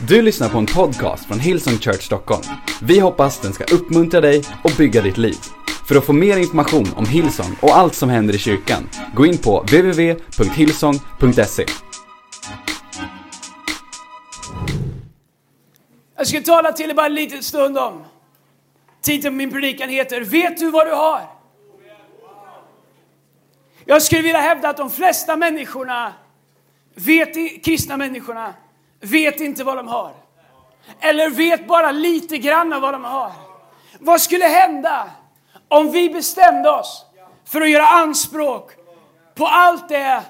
[0.00, 2.42] Du lyssnar på en podcast från Hillsong Church Stockholm.
[2.82, 5.36] Vi hoppas den ska uppmuntra dig och bygga ditt liv.
[5.88, 9.38] För att få mer information om Hillsong och allt som händer i kyrkan, gå in
[9.38, 11.66] på www.hillsong.se.
[16.16, 18.04] Jag ska tala till er bara en liten stund om.
[19.02, 21.22] Titeln på min predikan heter Vet du vad du har?
[23.84, 26.12] Jag skulle vilja hävda att de flesta människorna,
[26.94, 28.54] vet, kristna människorna,
[29.06, 30.12] vet inte vad de har.
[31.00, 33.32] Eller vet bara lite grann vad de har.
[33.98, 35.10] Vad skulle hända
[35.68, 37.04] om vi bestämde oss
[37.48, 38.70] för att göra anspråk
[39.34, 40.22] på allt det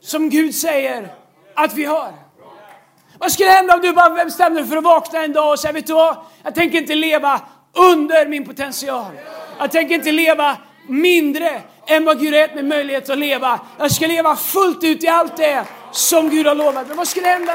[0.00, 1.14] som Gud säger
[1.54, 2.12] att vi har?
[3.18, 5.72] Vad skulle hända om du bara bestämde dig för att vakna en dag och säga,
[5.72, 6.16] vet du vad?
[6.42, 7.40] Jag tänker inte leva
[7.72, 9.12] under min potential.
[9.58, 10.56] Jag tänker inte leva
[10.88, 13.60] mindre än vad Gud har gett mig möjlighet att leva.
[13.78, 16.88] Jag ska leva fullt ut i allt det som Gud har lovat.
[16.88, 17.52] Men vad skulle hända?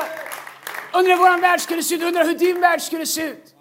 [0.94, 3.56] Undrar hur vår värld skulle se ut, undrar hur din värld skulle se ut.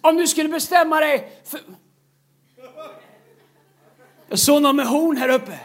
[0.00, 1.60] Om du skulle bestämma dig för...
[4.28, 5.58] Jag såg någon med horn här uppe.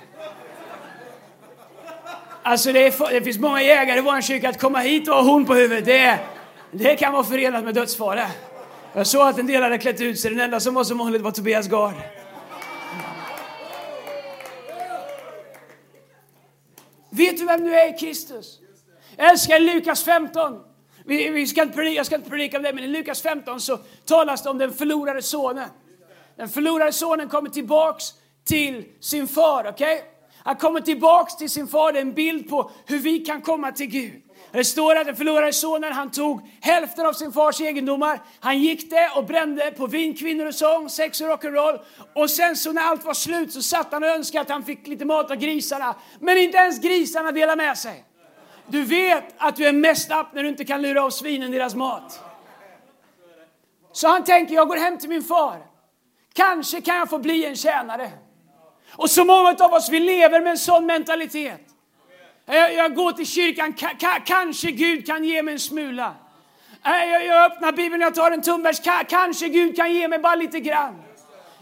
[2.43, 5.21] Alltså det, är, det finns många jägare i vår kyrka att komma hit och ha
[5.21, 5.85] horn på huvudet.
[5.85, 6.19] Det,
[6.71, 8.27] det kan vara förenat med dödsfara.
[8.93, 10.31] Jag såg att en del hade klätt ut sig.
[10.31, 11.93] Den enda som var som vanligt var Tobias Gard.
[17.09, 18.59] Vet du vem du är i Kristus?
[19.17, 20.74] Jag älskar Lukas 15.
[21.07, 23.61] Vi, vi ska inte predika, jag ska inte predika om det, men i Lukas 15
[23.61, 25.69] så talas det om den förlorade sonen.
[26.37, 28.03] Den förlorade sonen kommer tillbaks
[28.45, 29.69] till sin far.
[29.69, 29.99] Okay?
[30.43, 31.93] Han kommer tillbaks till sin far.
[31.93, 34.21] Det är en bild på hur vi kan komma till Gud.
[34.51, 38.21] Det står att den förlorade sonen han tog hälften av sin fars egendomar.
[38.39, 41.79] Han gick det och brände på vin, kvinnor och sång, sex och rock'n'roll.
[42.15, 44.87] Och sen så när allt var slut så satt han och önskade att han fick
[44.87, 45.95] lite mat av grisarna.
[46.19, 48.05] Men inte ens grisarna delade med sig.
[48.67, 51.75] Du vet att du är mest upp när du inte kan lura av svinen deras
[51.75, 52.21] mat.
[53.91, 55.57] Så han tänker, jag går hem till min far.
[56.33, 58.11] Kanske kan jag få bli en tjänare.
[58.91, 61.61] Och så många av oss, vi lever med en sån mentalitet.
[62.45, 66.15] Jag, jag går till kyrkan, ka, ka, kanske Gud kan ge mig en smula.
[66.83, 70.35] Jag, jag öppnar Bibeln, jag tar en tumbärs, ka, kanske Gud kan ge mig bara
[70.35, 71.04] lite grann.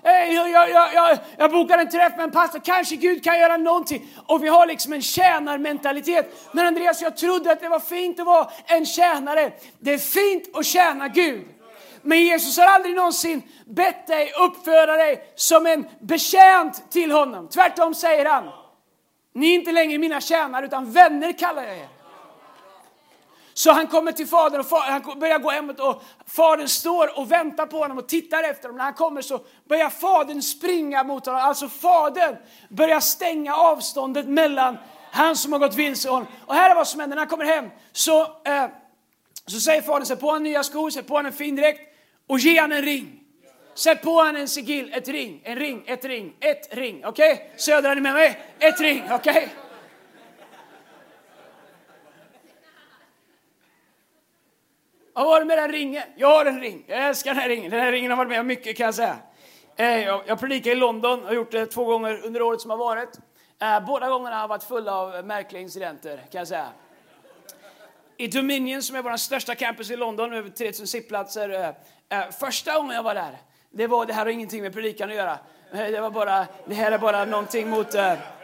[0.03, 4.07] Jag, jag, jag, jag, bokar en träff med en pastor, kanske Gud kan göra någonting.
[4.27, 6.49] Och vi har liksom en tjänarmentalitet.
[6.51, 9.51] Men Andreas, jag trodde att det var fint att vara en tjänare.
[9.79, 11.45] Det är fint att tjäna Gud.
[12.01, 17.49] Men Jesus har aldrig någonsin bett dig uppföra dig som en betjänt till honom.
[17.49, 18.49] Tvärtom säger han,
[19.33, 21.92] ni är inte längre mina tjänare utan vänner kallar jag er.
[23.53, 27.65] Så han kommer till fadern och han börjar gå hemåt och fadern står och väntar
[27.65, 28.77] på honom och tittar efter honom.
[28.77, 31.41] När han kommer så börjar fadern springa mot honom.
[31.41, 32.35] Alltså fadern
[32.69, 34.77] börjar stänga avståndet mellan
[35.11, 36.29] han som har gått vilse och honom.
[36.45, 37.15] Och här är vad som händer.
[37.15, 38.65] När han kommer hem så, eh,
[39.45, 41.79] så säger fadern, sätt på honom nya skor, sätt på honom en fin dräkt
[42.27, 43.19] och ge honom en ring.
[43.75, 47.05] Sätt på honom en sigill, ett ring, en ring, ett ring, ett ring.
[47.05, 47.33] Okej?
[47.33, 47.45] Okay?
[47.57, 48.39] Södra, är ni med mig?
[48.59, 49.31] Ett ring, okej?
[49.31, 49.47] Okay?
[55.13, 56.03] Vad var det med den ringen?
[56.15, 56.83] Jag har en ring.
[56.87, 57.71] Jag älskar den här ringen.
[57.71, 59.17] Den här ringen har varit med om mycket kan jag säga.
[59.75, 62.77] Eh, jag predikar i London och har gjort det två gånger under året som har
[62.77, 63.19] varit.
[63.61, 66.67] Eh, båda gångerna har varit fulla av märkliga incidenter kan jag säga.
[68.17, 71.75] I Dominion som är vår största campus i London, över 3000 sittplatser.
[72.09, 73.37] Eh, första gången jag var där,
[73.71, 75.37] det var det här har ingenting med predikan att göra.
[75.71, 77.95] Det var bara, det här är bara någonting mot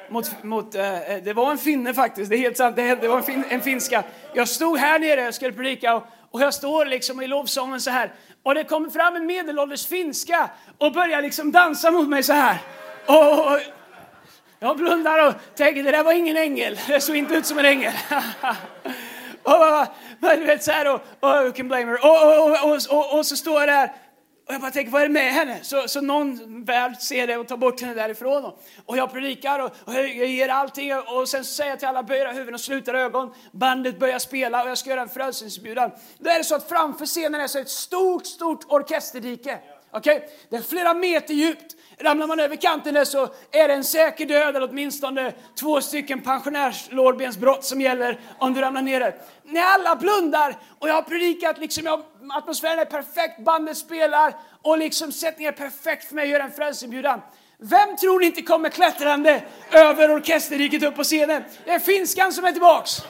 [0.09, 3.43] mot, mot, det var en finne faktiskt, det är helt sant, det var en, fin,
[3.49, 4.03] en finska.
[4.33, 7.91] Jag stod här nere, jag skulle predika och och jag står liksom i lovsången så
[7.91, 8.13] här.
[8.43, 12.57] Och det kommer fram en medelålders finska och börjar liksom dansa mot mig så här.
[13.05, 13.59] Och
[14.59, 16.79] jag blundar och tänker det där var ingen ängel.
[16.87, 17.93] Det såg inte ut som en ängel.
[19.43, 19.87] och,
[20.19, 22.05] men du vet så här och, och, you can blame her.
[22.05, 23.91] Och, och, och, och, och så står jag där
[24.49, 25.59] och jag bara tänker, vad är det med henne?
[25.61, 28.45] Så, så någon väl ser det och tar bort henne därifrån.
[28.45, 30.93] Och, och jag predikar och, och jag, ger allting.
[30.95, 33.33] Och sen så säger jag till alla, böja huvuden och sluta ögon.
[33.51, 35.91] Bandet börjar spela och jag ska göra en frälsningsbjudan.
[36.17, 39.59] Då är det så att framför scenen är så ett stort, stort orkesterdike.
[39.93, 40.19] Okay?
[40.49, 41.75] Det är flera meter djupt.
[42.01, 46.21] Ramlar man över kanten där så är det en säker död eller åtminstone två stycken
[46.21, 49.15] pensionärslårbensbrott som gäller om du ramlar ner där.
[49.43, 52.03] När alla blundar och jag har predikat, liksom jag,
[52.33, 56.51] atmosfären är perfekt, bandet spelar och liksom sättningen är perfekt för mig att göra en
[56.51, 57.21] frälsningsinbjudan.
[57.57, 61.43] Vem tror ni inte kommer klättrande över orkesterriket upp på scenen?
[61.65, 63.01] Det är finskan som är tillbaks.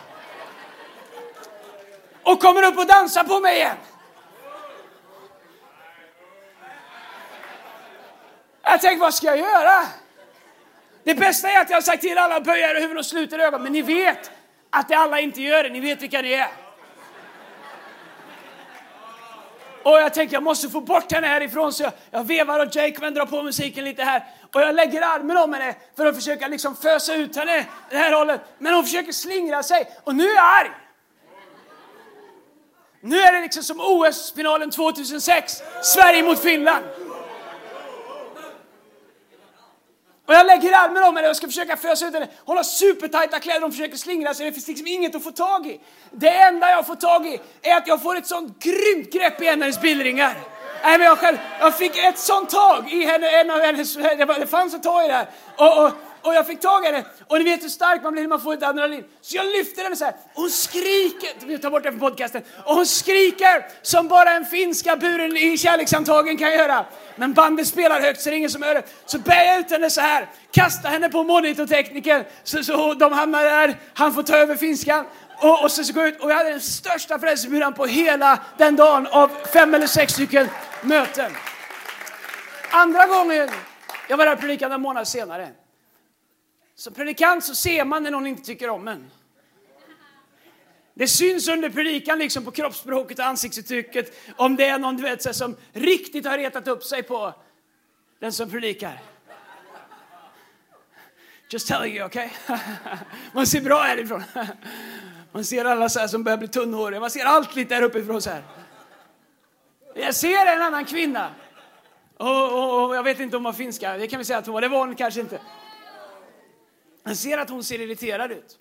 [2.23, 3.75] Och kommer upp och dansar på mig igen.
[8.71, 9.85] Jag tänkte, vad ska jag göra?
[11.03, 13.35] Det bästa är att jag har sagt till alla att böja era huvuden och sluta
[13.35, 14.31] ögon, men ni vet
[14.69, 15.69] att det alla inte gör det.
[15.69, 16.47] Ni vet vilka det är.
[19.83, 22.99] Och jag tänker, jag måste få bort henne härifrån så jag, jag vevar och Jake
[23.01, 24.23] vänder drar på musiken lite här.
[24.53, 28.13] Och jag lägger armen om henne för att försöka liksom fösa ut henne det här
[28.13, 28.41] hållet.
[28.57, 30.71] Men hon försöker slingra sig och nu är jag arg.
[33.01, 36.85] Nu är det liksom som OS-finalen 2006, Sverige mot Finland.
[40.29, 42.27] Och jag lägger armen om henne och ska försöka fösa ut henne.
[42.45, 44.45] Hon har supertajta kläder, hon försöker slingra sig.
[44.45, 45.79] Det finns liksom inget att få tag i.
[46.11, 49.47] Det enda jag får tag i är att jag får ett sånt grymt grepp i
[49.47, 50.33] en av hennes bildringar.
[50.83, 54.25] Nej, men jag, själv, jag fick ett sånt tag i henne, en av hennes, det,
[54.39, 55.29] det fanns ett tag i det här.
[55.55, 55.91] Och, och,
[56.21, 57.05] och jag fick tag i henne.
[57.27, 59.03] Och ni vet hur stark man blir när man får ett adrenalin.
[59.21, 60.13] Så jag lyfter henne så här.
[60.33, 62.41] Och hon skriker, vi tar bort det från podcasten.
[62.65, 66.85] Och hon skriker som bara en finska buren i kärleksantagen kan göra.
[67.15, 68.83] Men bandet spelar högt så det är ingen som hör det.
[69.05, 73.43] Så bär jag ut henne så här, kastar henne på monitortekniken så, så de hamnar
[73.43, 75.05] där, han får ta över finskan.
[75.41, 78.39] Och, och så, så går jag ut och jag hade den största frälsningsbjudan på hela
[78.57, 80.49] den dagen av fem eller sex stycken
[80.81, 81.31] möten.
[82.71, 83.49] Andra gången
[84.07, 85.49] jag var där och predikade en månad senare.
[86.79, 89.11] Som predikant så ser man när någon inte tycker om en.
[90.93, 95.35] Det syns under predikan liksom på kroppsspråket och ansiktsuttrycket om det är någon du vet,
[95.35, 97.33] som riktigt har retat upp sig på
[98.19, 99.01] den som predikar.
[101.49, 102.29] Just telling you, okay?
[103.33, 104.23] Man ser bra härifrån.
[105.31, 106.99] Man ser alla så som börjar bli tunnhåriga.
[106.99, 108.43] Man ser allt lite där uppifrån så här.
[109.95, 111.35] Jag ser en annan kvinna.
[112.17, 113.97] Och, och, och jag vet inte om hon var finska.
[113.97, 114.61] Det kan vi säga att hon var.
[114.61, 115.39] Det var hon kanske inte.
[117.09, 118.59] Jag ser att hon ser irriterad ut.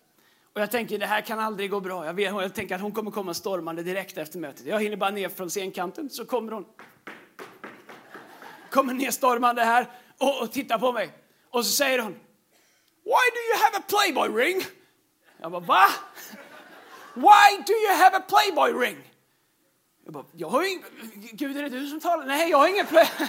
[0.53, 2.06] Och jag tänker det här kan aldrig gå bra.
[2.06, 4.67] Jag, vet, jag tänker att hon kommer komma stormande direkt efter mötet.
[4.67, 6.67] Jag hinner bara ner från scenkanten så kommer hon.
[8.71, 9.87] Kommer ner stormande här
[10.19, 11.11] och, och tittar på mig.
[11.50, 12.12] Och så säger hon.
[13.05, 14.62] Why do you have a playboy ring?
[15.41, 15.87] Jag bara va?
[17.15, 18.97] Why do you have a playboy ring?
[20.05, 20.85] Jag bara, jag har ingen...
[21.33, 22.27] Gud, är det du som talar?
[22.27, 23.09] Nej, jag har ingen play...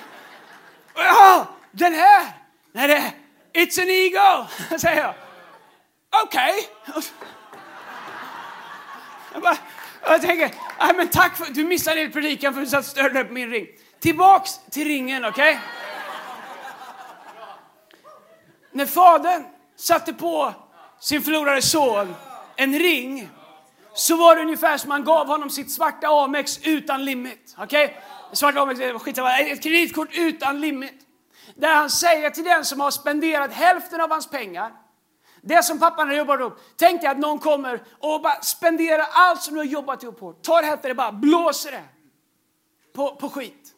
[0.96, 2.34] Ja, den här!
[2.72, 3.14] Nej, det...
[3.54, 4.48] It's an ego,
[4.80, 5.14] säger jag.
[6.24, 6.54] Okej.
[6.88, 7.04] Okay.
[9.44, 9.58] Jag,
[10.06, 13.24] jag tänker, nej men tack för du missade hela predikan för att du satt större
[13.24, 13.68] på min ring.
[14.00, 15.50] Tillbaks till ringen, okej?
[15.50, 15.62] Okay?
[18.72, 19.44] När fadern
[19.76, 20.54] satte på
[21.00, 22.16] sin förlorade son
[22.56, 23.30] en ring
[23.94, 27.56] så var det ungefär som man gav honom sitt svarta Amex utan limit.
[27.58, 27.86] Okej?
[27.86, 27.98] Okay?
[28.34, 31.09] Svarta Amex, skit ett kreditkort utan limit.
[31.56, 34.72] Där han säger till den som har spenderat hälften av hans pengar
[35.42, 36.60] det som pappan har jobbat ihop.
[36.76, 40.34] Tänk dig att någon kommer och bara spenderar allt som du har jobbat ihop på.
[40.34, 41.84] Tar hälften och bara blåser det
[42.94, 43.76] på, på skit.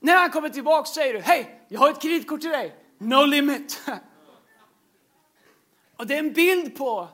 [0.00, 2.76] När han kommer tillbaka säger du, hej, jag har ett kreditkort till dig.
[2.98, 3.80] No limit.
[5.96, 7.08] och det är en bild på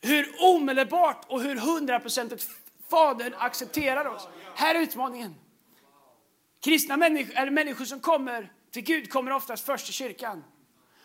[0.00, 2.46] hur omedelbart och hur hundraprocentigt
[2.90, 4.28] Fadern accepterar oss.
[4.54, 5.34] Här är utmaningen.
[6.60, 10.44] Kristna människor, eller människor som kommer till Gud kommer oftast först till kyrkan.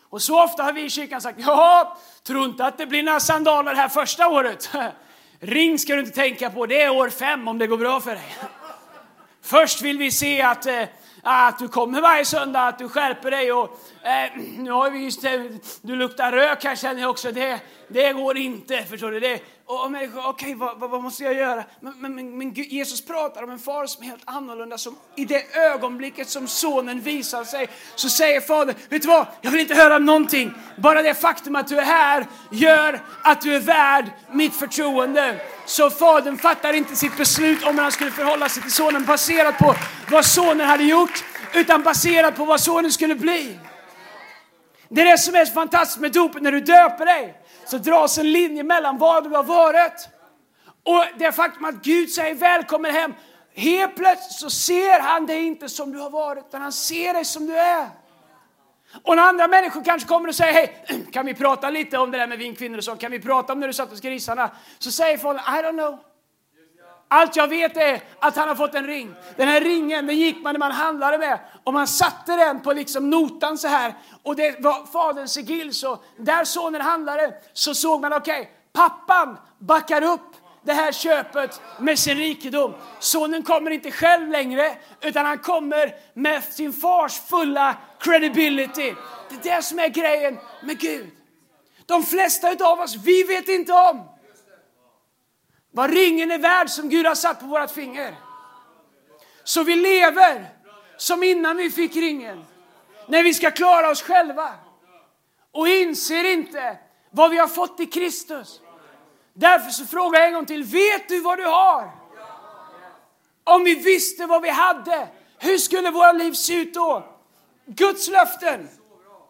[0.00, 3.20] Och så ofta har vi i kyrkan sagt, ja, tro inte att det blir några
[3.20, 4.70] sandaler här första året.
[5.40, 8.10] Ring ska du inte tänka på, det är år fem om det går bra för
[8.10, 8.36] dig.
[9.42, 10.82] Först vill vi se att, eh,
[11.22, 13.52] att du kommer varje söndag, att du skärper dig.
[13.52, 15.50] Och, eh, nu har vi just, det,
[15.82, 18.82] du luktar rök här känner jag också, det, det går inte.
[18.82, 19.20] Förstår du?
[19.20, 19.40] Det,
[19.72, 21.64] och, och människor, okej, okay, vad, vad, vad, måste jag göra?
[21.80, 24.78] Men, men, men, Jesus pratar om en far som är helt annorlunda.
[24.78, 29.26] Som I det ögonblicket som sonen visar sig så säger fadern, vet du vad?
[29.40, 30.52] Jag vill inte höra någonting.
[30.76, 35.40] Bara det faktum att du är här gör att du är värd mitt förtroende.
[35.66, 39.58] Så fadern fattar inte sitt beslut om hur han skulle förhålla sig till sonen baserat
[39.58, 39.74] på
[40.10, 41.24] vad sonen hade gjort,
[41.54, 43.58] utan baserat på vad sonen skulle bli.
[44.88, 47.41] Det är det som är så fantastiskt med dopet när du döper dig
[47.72, 50.08] så dras en linje mellan vad du har varit
[50.84, 53.14] och det faktum att Gud säger välkommen hem.
[53.54, 57.24] Helt plötsligt så ser han dig inte som du har varit, utan han ser dig
[57.24, 57.88] som du är.
[59.02, 62.18] Och när andra människor kanske kommer och säger hej, kan vi prata lite om det
[62.18, 62.96] där med vinkvinnor och så?
[62.96, 64.50] Kan vi prata om när du satt hos grisarna?
[64.78, 65.98] Så säger folk, I don't know.
[67.14, 69.14] Allt jag vet är att han har fått en ring.
[69.36, 72.72] Den här ringen den gick man när man handlade med och man satte den på
[72.72, 78.00] liksom notan så här och det var faderns sigill så där sonen handlade så såg
[78.00, 82.74] man okej, okay, pappan backar upp det här köpet med sin rikedom.
[82.98, 88.94] Sonen kommer inte själv längre utan han kommer med sin fars fulla credibility.
[89.28, 91.10] Det är det som är grejen med Gud.
[91.86, 94.11] De flesta av oss, vi vet inte om
[95.72, 98.14] vad ringen är värd som Gud har satt på vårt finger.
[99.44, 100.48] Så vi lever
[100.96, 102.44] som innan vi fick ringen.
[103.08, 104.54] När vi ska klara oss själva.
[105.52, 106.78] Och inser inte
[107.10, 108.60] vad vi har fått i Kristus.
[109.34, 111.90] Därför så frågar jag en gång till, vet du vad du har?
[113.44, 117.04] Om vi visste vad vi hade, hur skulle våra liv se ut då?
[117.66, 118.68] Guds löften,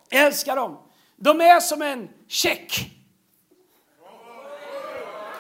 [0.09, 0.79] jag älskar dem.
[1.17, 2.91] De är som en check.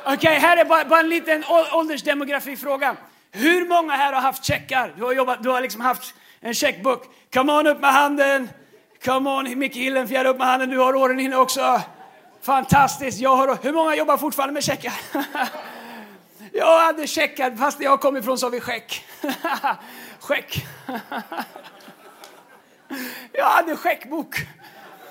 [0.04, 2.96] Okej, okay, här är bara, bara en liten åldersdemografifråga.
[3.30, 4.92] Hur många här har haft checkar?
[4.96, 7.04] Du har, jobbat, du har liksom haft en checkbook.
[7.34, 8.48] Come on, upp med handen.
[9.04, 10.70] Come on, Micke Hillenfjärd, upp med handen.
[10.70, 11.80] Du har åren inne också.
[12.42, 13.18] Fantastiskt.
[13.18, 14.92] Jag har, hur många jobbar fortfarande med checkar?
[16.52, 19.04] jag hade checkar, fast jag kom ifrån så har vi check.
[20.28, 20.66] check.
[23.32, 24.36] jag hade checkbok.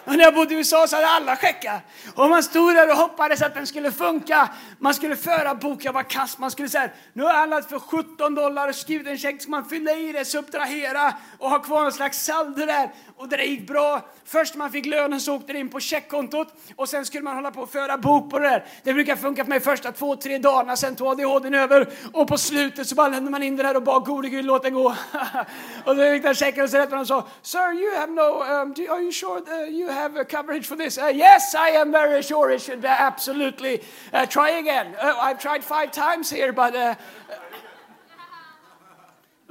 [0.05, 1.81] Och när jag bodde i USA så hade alla checkar.
[2.15, 4.49] Och man stod där och hoppades att den skulle funka.
[4.79, 6.37] Man skulle föra bok, jag var kass.
[6.37, 9.41] Man skulle säga, nu har jag handlat för 17 dollar och skrivit en check.
[9.41, 12.89] Ska man fylla i det, subtrahera och ha kvar någon slags saldo där.
[13.17, 14.01] Och det gick bra.
[14.25, 16.47] Först när man fick lönen så åkte det in på checkkontot.
[16.75, 18.65] Och sen skulle man hålla på och föra bok på det där.
[18.83, 20.75] Det brukar funka för mig första två, tre dagarna.
[20.75, 21.89] Sen tog ADHDn över.
[22.13, 24.63] Och på slutet så bara lämnade man in det där och bad gode gud låt
[24.63, 24.95] den gå.
[25.85, 28.73] och då gick den checken och så rätt och sa, Sir, you have no, um,
[28.73, 30.97] do, are you sure uh, you have a coverage for this?
[30.97, 33.81] Uh, yes, I am very sure it should absolutely.
[34.13, 34.95] Uh, try again.
[35.01, 36.75] Uh, I've tried five times here, but...
[36.75, 36.95] Uh,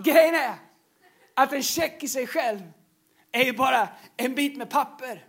[0.03, 0.55] Grejen är
[1.35, 2.61] att en check i sig själv
[3.33, 5.25] är ju bara en bit med papper.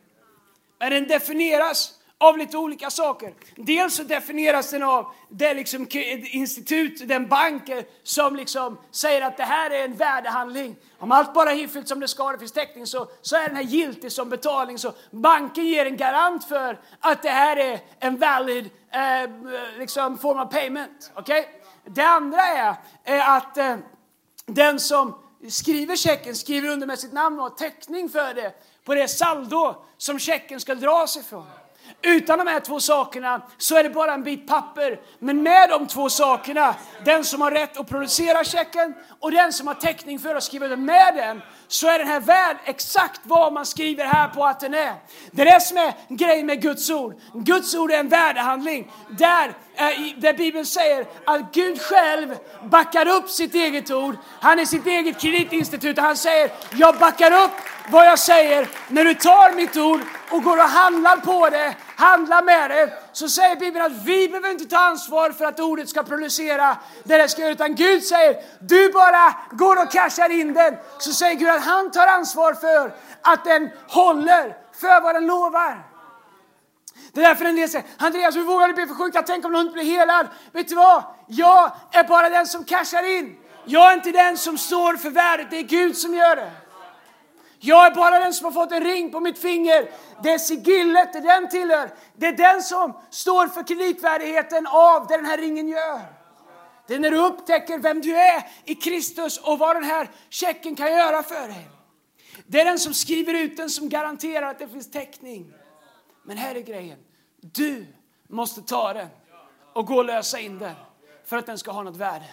[0.80, 3.34] Men den definieras av lite olika saker.
[3.56, 5.88] Dels så definieras den av det liksom
[6.32, 7.72] institut, den bank
[8.04, 10.76] som liksom säger att det här är en värdehandling.
[11.00, 13.56] Om allt bara är fyllt som det ska, det finns täckning, så, så är den
[13.56, 14.78] här giltig som betalning.
[14.78, 19.32] Så banken ger en garant för att det här är en valid eh,
[19.80, 21.12] liksom form of payment.
[21.16, 21.44] Okay?
[21.86, 23.76] Det andra är, är att eh,
[24.46, 25.16] den som
[25.50, 28.54] skriver checken skriver under med sitt namn och har täckning för det
[28.86, 31.46] på det saldo som checken ska dras ifrån.
[32.04, 35.00] Utan de här två sakerna så är det bara en bit papper.
[35.20, 39.68] Men med de två sakerna, den som har rätt att producera checken och den som
[39.68, 43.54] har täckning för att skriva den med den, så är den här värd exakt vad
[43.54, 44.94] man skriver här på att den är.
[45.32, 47.16] Det är det som är grejen med Guds ord.
[47.34, 53.30] Guds ord är en värdehandling där, Eh, där Bibeln säger att Gud själv backar upp
[53.30, 54.16] sitt eget ord.
[54.40, 57.52] Han är sitt eget kreditinstitut och han säger, jag backar upp
[57.90, 62.44] vad jag säger när du tar mitt ord och går och handlar på det, handlar
[62.44, 66.04] med det, så säger Bibeln att vi behöver inte ta ansvar för att ordet ska
[66.04, 70.76] producera det det ska göra, utan Gud säger, du bara går och cashar in den,
[70.98, 75.91] så säger Gud att han tar ansvar för att den håller för vad den lovar.
[77.14, 79.22] Det är därför en del säger, Andreas hur vågar du be för sjuka?
[79.22, 80.28] Tänk om någon inte blir helad?
[80.52, 81.04] Vet du vad?
[81.28, 83.38] Jag är bara den som cashar in.
[83.66, 86.52] Jag är inte den som står för värdet, det är Gud som gör det.
[87.60, 89.92] Jag är bara den som har fått en ring på mitt finger.
[90.24, 91.90] Det är sigillet, det den tillhör.
[92.16, 96.02] Det är den som står för kreditvärdigheten av det den här ringen gör.
[96.88, 100.76] Det är när du upptäcker vem du är i Kristus och vad den här checken
[100.76, 101.70] kan göra för dig.
[102.48, 105.54] Det är den som skriver ut den som garanterar att det finns täckning.
[106.24, 107.00] Men här är grejen.
[107.42, 107.86] Du
[108.28, 109.08] måste ta den
[109.74, 110.76] och gå och lösa in den
[111.26, 112.26] för att den ska ha något värde.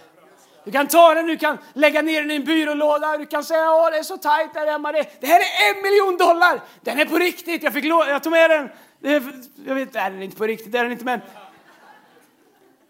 [0.65, 3.71] Du kan ta den, du kan lägga ner den i en byrålåda, du kan säga
[3.71, 4.93] att det är så tajt där hemma.
[4.93, 6.61] Det, det här är en miljon dollar!
[6.81, 8.71] Den är på riktigt, jag, fick jag tog med den.
[9.01, 9.23] Det är,
[9.67, 11.21] jag vet, nej, den är inte på riktigt, det är den inte, men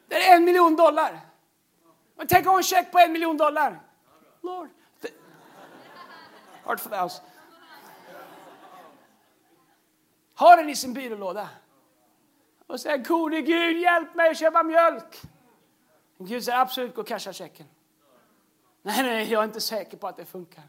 [0.08, 1.20] det är en miljon dollar.
[2.16, 3.80] Men tänk att ha en check på en miljon dollar.
[4.42, 4.68] Lord.
[6.64, 7.22] Hard for the house.
[10.38, 11.48] Ha den i sin byrålåda.
[12.66, 15.20] Och säga, gode Gud, hjälp mig att köpa mjölk.
[16.18, 17.66] Gud säger absolut, gå och casha checken.
[18.82, 20.64] Nej, nej, jag är inte säker på att det funkar.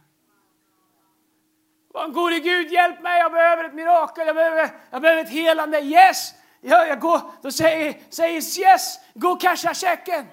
[1.93, 5.79] Gode Gud, hjälp mig, jag behöver ett mirakel, jag behöver, jag behöver ett helande.
[5.79, 6.33] Yes!
[6.61, 10.25] Jag, jag går, då säger, säger yes, gå och casha checken.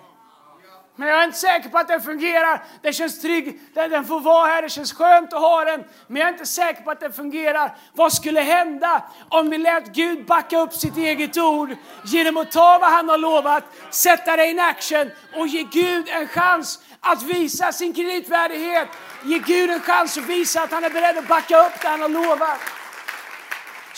[0.97, 2.65] Men jag är inte säker på att den fungerar.
[2.83, 5.85] Det känns trygg, den, den får vara här, det känns skönt att ha den.
[6.07, 7.77] Men jag är inte säker på att den fungerar.
[7.93, 12.79] Vad skulle hända om vi lät Gud backa upp sitt eget ord genom att ta
[12.79, 17.73] vad han har lovat, sätta det in action och ge Gud en chans att visa
[17.73, 18.89] sin kreditvärdighet.
[19.25, 22.01] Ge Gud en chans att visa att han är beredd att backa upp det han
[22.01, 22.59] har lovat.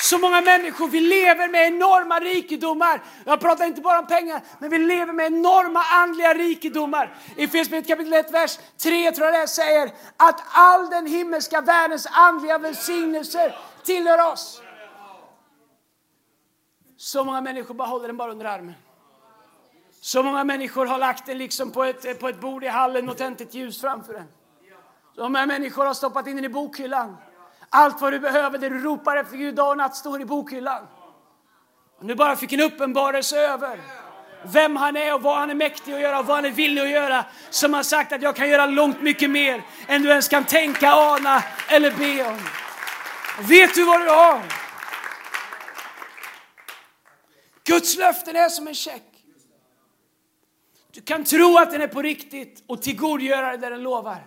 [0.01, 3.03] Så många människor, vi lever med enorma rikedomar.
[3.25, 7.15] Jag pratar inte bara om pengar, men vi lever med enorma andliga rikedomar.
[7.37, 12.07] I Efesierbrevet kapitel 1, vers 3 tror jag det säger att all den himmelska världens
[12.11, 14.63] andliga välsignelser tillhör oss.
[16.97, 18.75] Så många människor bara håller den bara under armen.
[20.01, 23.17] Så många människor har lagt den liksom på ett, på ett bord i hallen och
[23.17, 24.29] tänt ett ljus framför den.
[25.15, 27.17] Så många människor har stoppat in den i bokhyllan.
[27.71, 30.87] Allt vad du behöver, det du ropar efter Gud dag och natt står i bokhyllan.
[31.99, 33.81] Och du bara fick en uppenbarelse över
[34.43, 36.83] vem han är och vad han är mäktig att göra och vad han är villig
[36.83, 37.25] att göra.
[37.51, 40.93] Som har sagt att jag kan göra långt mycket mer än du ens kan tänka,
[40.93, 42.39] ana eller be om.
[43.49, 44.43] vet du vad du har?
[47.65, 49.03] Guds löften är som en check.
[50.93, 54.27] Du kan tro att den är på riktigt och tillgodogöra dig det den lovar.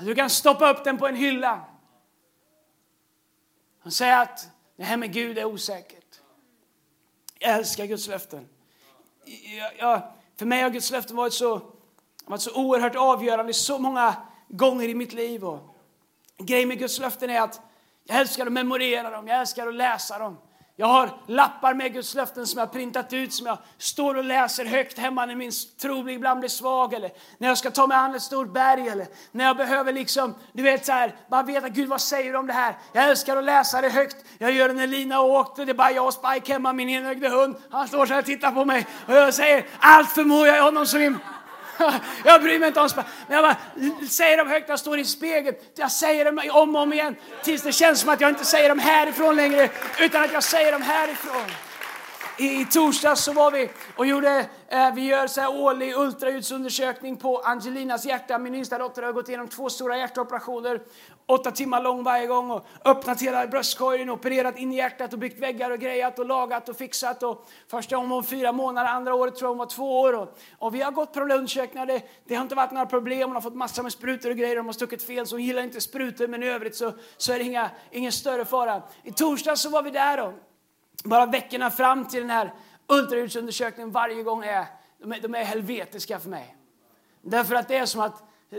[0.00, 1.60] Du kan stoppa upp den på en hylla.
[3.88, 6.20] Man säger att det här med Gud är osäkert.
[7.38, 8.48] Jag älskar Guds löften.
[9.58, 10.02] Jag, jag,
[10.36, 11.62] för mig har Guds löften varit så,
[12.24, 14.16] varit så oerhört avgörande så många
[14.48, 15.44] gånger i mitt liv.
[15.44, 15.60] Och
[16.38, 17.60] grejen med Guds löften är att
[18.04, 20.38] jag älskar att memorera dem, jag älskar att läsa dem.
[20.80, 24.24] Jag har lappar med Guds löften som jag har printat ut som jag står och
[24.24, 27.96] läser högt hemma när min tro ibland blir svag eller när jag ska ta mig
[27.96, 31.68] an ett stort berg eller när jag behöver liksom, du vet så här, bara veta
[31.68, 32.76] Gud vad säger du om det här?
[32.92, 34.16] Jag älskar att läsa det högt.
[34.38, 37.28] Jag gör det när Lina åkte, det är bara jag och Spike hemma, min enögde
[37.28, 37.56] hund.
[37.70, 40.60] Han står så här och tittar på mig och jag säger allt förmår jag i
[40.60, 41.14] honom som är
[42.24, 43.56] jag bryr mig inte om Men jag bara
[44.08, 45.56] säger dem högt, jag står i spegeln.
[45.74, 48.68] Jag säger dem om och om igen tills det känns som att jag inte säger
[48.68, 49.70] dem härifrån längre
[50.00, 51.50] utan att jag säger dem härifrån.
[52.38, 57.16] I, i torsdags så var vi och gjorde, eh, vi gör så här årlig ultraljudsundersökning
[57.16, 58.38] på Angelinas hjärta.
[58.38, 60.80] Min yngsta dotter har gått igenom två stora hjärtoperationer
[61.28, 65.38] åtta timmar lång varje gång och öppnat hela bröstkorgen, opererat in i hjärtat och byggt
[65.38, 67.22] väggar och grejat och lagat och fixat.
[67.22, 70.12] Och första gången var fyra månader, andra året tror jag hon var två år.
[70.12, 73.28] Och, och vi har gått på undersökningar, det, det har inte varit några problem.
[73.28, 75.62] Hon har fått massor med sprutor och grejer, de har stuckit fel så hon gillar
[75.62, 78.82] inte sprutor men i övrigt så, så är det inga, ingen större fara.
[79.02, 80.32] I torsdag så var vi där och
[81.04, 82.54] bara veckorna fram till den här
[82.86, 84.66] ultraljudsundersökningen varje gång är,
[85.00, 86.56] de är, de är helvetiska för mig.
[87.22, 88.58] Därför att det är som att eh,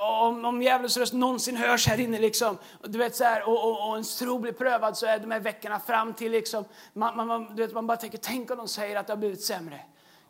[0.00, 3.88] om, om djävulens röst någonsin hörs här inne liksom, du vet, så här, och, och,
[3.88, 7.56] och ens tro blir prövad så är de här veckorna fram till liksom, man, man,
[7.56, 9.80] du vet, man bara tänker, tänk om de säger att det har blivit sämre.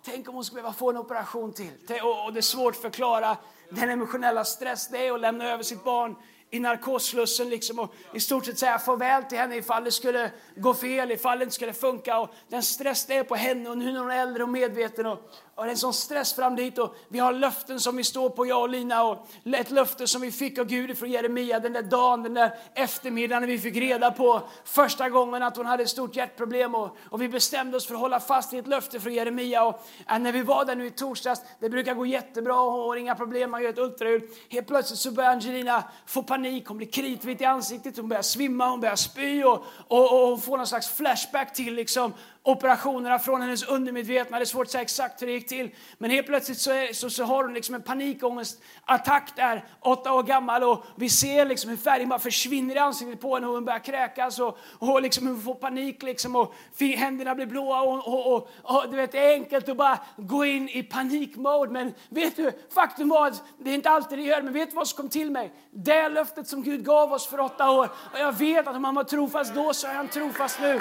[0.05, 1.73] Tänk om hon skulle behöva få en operation till.
[2.03, 3.37] Och, och det är svårt att förklara
[3.71, 6.17] den emotionella stress det är att lämna över sitt barn
[6.51, 10.75] i narkosslussen liksom och i stort sett säga farväl till henne ifall det skulle gå
[10.75, 12.19] fel, ifall det inte skulle funka.
[12.19, 15.07] Och den stress det är på henne och nu när hon är äldre och medveten
[15.07, 15.19] och,
[15.59, 18.31] och det är en sån stress fram dit och vi har löften som vi står
[18.31, 21.73] på, jag och Lina och ett löfte som vi fick av Gud från Jeremia den
[21.73, 25.83] där dagen, den där eftermiddagen när vi fick reda på första gången att hon hade
[25.83, 29.01] ett stort hjärtproblem och, och vi bestämde oss för att hålla fast vid ett löfte
[29.01, 29.83] från Jeremia och
[30.21, 33.15] när vi var där nu i torsdags, det brukar gå jättebra och hon har inga
[33.15, 34.23] problem, man gör ett ultraljud.
[34.49, 38.71] Helt plötsligt så börjar Angelina få panik, hon blir kritvit i ansiktet, hon börjar svimma,
[38.71, 42.13] hon börjar spy och, och, och hon får någon slags flashback till liksom
[42.49, 44.39] operationerna från hennes undermedvetna.
[44.39, 45.71] Det är svårt att säga exakt hur det gick till.
[45.99, 50.23] Men helt plötsligt så, är, så, så har hon liksom en panikångestattack där, åtta år
[50.23, 50.65] gammal.
[50.65, 53.79] Och vi ser liksom hur färgen bara försvinner i ansiktet på henne och hon börjar
[53.79, 54.39] kräkas.
[54.39, 56.55] Och, och liksom hon får panik liksom och
[56.97, 57.81] händerna blir blåa.
[57.81, 61.73] Och, och, och, och, du vet, det är enkelt att bara gå in i panikmode.
[61.73, 64.43] Men vet du, faktum var att det är inte alltid det gör.
[64.43, 65.53] Men vet du vad som kom till mig?
[65.71, 67.89] Det löftet som Gud gav oss för åtta år.
[68.13, 70.81] Och jag vet att om han var trofast då så är han trofast nu.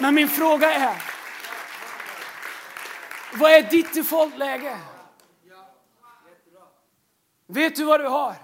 [0.00, 0.96] Men min fråga är,
[3.34, 4.76] vad är ditt defaultläge?
[7.46, 8.34] Vet du vad du har?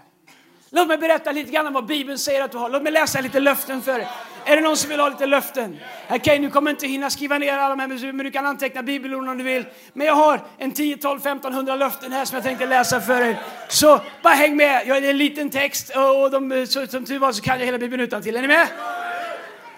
[0.70, 2.70] Låt mig berätta lite grann om vad Bibeln säger att du har.
[2.70, 4.08] Låt mig läsa lite löften för dig.
[4.44, 5.76] Är det någon som vill ha lite löften?
[6.06, 8.82] Okej, okay, nu kommer inte hinna skriva ner alla de här, men du kan anteckna
[8.82, 9.64] bibelorden om du vill.
[9.92, 13.38] Men jag har en 10, 12, 1500 löften här som jag tänkte läsa för dig.
[13.68, 14.86] Så bara häng med.
[14.86, 17.78] Jag är en liten text och de, så, som tur var så kan jag hela
[17.78, 18.36] Bibeln utan till.
[18.36, 18.68] Är ni med?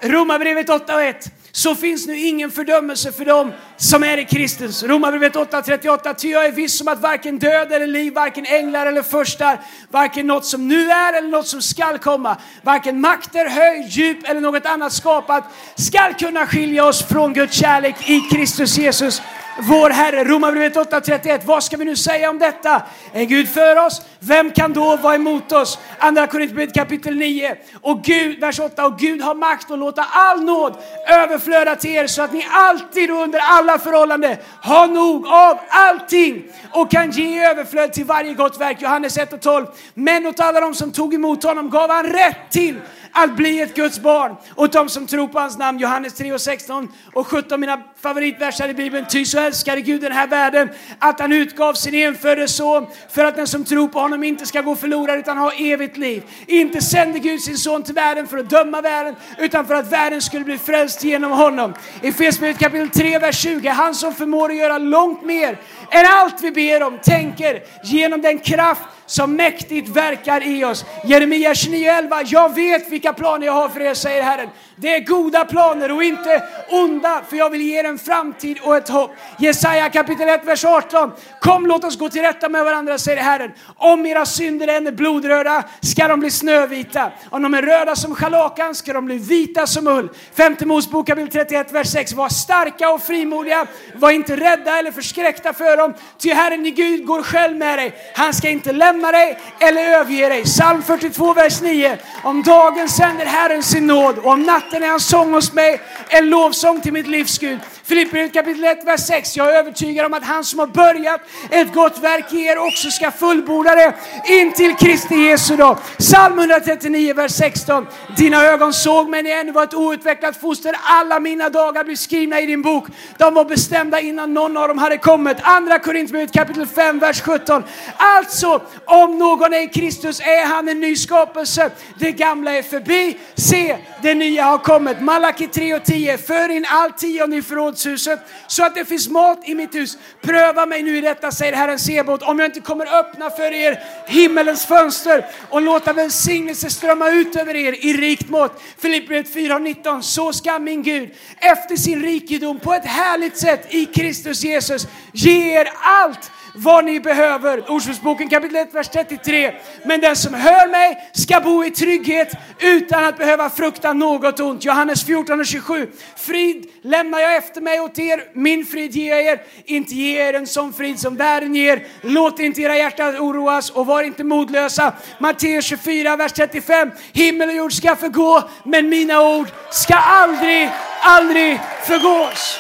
[0.01, 4.83] Romarbrevet 8 och 1 så finns nu ingen fördömelse för dem som är i Kristus.
[4.83, 6.15] Romarbrevet 8.38.
[6.15, 10.27] Ty jag är viss om att varken död eller liv, varken änglar eller förstar, varken
[10.27, 14.67] något som nu är eller något som skall komma, varken makter, höjd, djup eller något
[14.67, 19.23] annat skapat skall kunna skilja oss från Guds kärlek i Kristus Jesus
[19.59, 20.25] vår Herre.
[20.25, 21.41] Romarbrevet 8.31.
[21.45, 22.83] Vad ska vi nu säga om detta?
[23.13, 24.03] Är Gud för oss?
[24.21, 25.79] Vem kan då vara emot oss?
[25.99, 27.57] Andra Korinthierbrevet kapitel 9.
[27.81, 28.87] Och Gud, vers 8.
[28.87, 30.77] Och Gud har makt att låta all nåd
[31.09, 36.45] överflöda till er så att ni alltid och under alla förhållanden har nog av allting
[36.73, 38.83] och kan ge överflöd till varje gott verk.
[38.83, 39.67] Johannes 1 och 12.
[39.95, 42.81] Men åt alla de som tog emot honom gav han rätt till
[43.13, 44.37] att bli ett Guds barn.
[44.55, 48.69] Och de som tror på hans namn, Johannes 3 och 16 och 17, mina favoritverser
[48.69, 49.07] i Bibeln.
[49.11, 50.69] Ty så älskade Gud den här världen
[50.99, 54.63] att han utgav sin enfödde son för att den som tror på honom inte ska
[54.63, 56.23] gå förlorad utan ha evigt liv.
[56.47, 60.23] Inte sände Gud sin son till världen för att döma världen utan för att världen
[60.23, 61.75] skulle bli frälst genom honom.
[62.03, 63.69] I Efesierbrevet kapitel 3, vers 20.
[63.69, 65.59] Han som förmår att göra långt mer
[65.91, 70.85] än allt vi ber om, tänker genom den kraft som mäktigt verkar i oss.
[71.05, 72.23] Jeremia 29.11.
[72.27, 74.49] Jag vet vilka planer jag har för er, säger Herren.
[74.77, 78.77] Det är goda planer och inte onda, för jag vill ge er en framtid och
[78.77, 79.11] ett hopp.
[79.39, 81.13] Jesaja kapitel 1, vers 18.
[81.41, 83.53] Kom, låt oss gå till rätta med varandra, säger Herren.
[83.77, 87.11] Om era synder än är blodröda ska de bli snövita.
[87.31, 90.09] Om de är röda som scharlakan ska de bli vita som ull.
[90.35, 92.13] Femte Mosebok kapitel 31, vers 6.
[92.13, 97.07] Var starka och frimodiga, var inte rädda eller förskräckta för dem, ty Herren i Gud
[97.07, 97.95] går själv med dig.
[98.15, 100.45] Han ska inte lämna dig eller överge dig.
[100.45, 101.99] Psalm 42, vers 9.
[102.23, 106.31] Om dagen sänder Herren sin nåd och om natten är han sång hos mig, en
[106.31, 107.59] lovsång till mitt livs Gud.
[107.89, 109.37] Filipperbrevet kapitel 1, vers 6.
[109.37, 112.91] Jag är övertygad om att han som har börjat ett gott verk i er också
[112.91, 115.79] ska fullborda det in till Kristi Jesu dag.
[115.99, 117.87] Psalm 139, vers 16.
[118.17, 120.75] Dina ögon såg mig när jag ännu var ett outvecklat foster.
[120.83, 122.87] Alla mina dagar blev skrivna i din bok.
[123.19, 125.37] De var bestämda innan någon av dem hade kommit.
[125.43, 127.65] Andra Korinthierbrevet kapitel 5, vers 17.
[127.97, 131.71] Alltså, om någon är i Kristus är han en ny skapelse.
[131.99, 133.17] Det gamla är förbi.
[133.35, 135.01] Se, det nya har kommit.
[135.01, 136.19] Malaki 3 och 10.
[136.19, 139.99] För in all tionde i förrådshuset så att det finns mat i mitt hus.
[140.23, 143.79] Pröva mig nu i detta, säger Herren Sebot, om jag inte kommer öppna för er
[144.07, 148.63] himmelens fönster och låta välsignelse strömma ut över er i rikt mått.
[148.79, 150.01] Filipperbrevet 4.19.
[150.01, 155.61] Så ska min Gud efter sin rikedom på ett härligt sätt i Kristus Jesus ge
[155.61, 157.71] er allt vad ni behöver.
[157.71, 159.55] Ordspråksboken kapitel 1, vers 33.
[159.85, 164.65] Men den som hör mig ska bo i trygghet utan att behöva frukta något ont.
[164.65, 165.91] Johannes 14 och 27.
[166.17, 169.41] Frid lämnar jag efter mig åt er, min frid ger jag er.
[169.65, 171.87] Inte ge er en sån frid som världen ger.
[172.01, 174.93] Låt inte era hjärtan oroas och var inte modlösa.
[175.19, 176.91] Matteus 24, vers 35.
[177.13, 182.59] Himmel och jord ska förgå, men mina ord ska aldrig, aldrig förgås.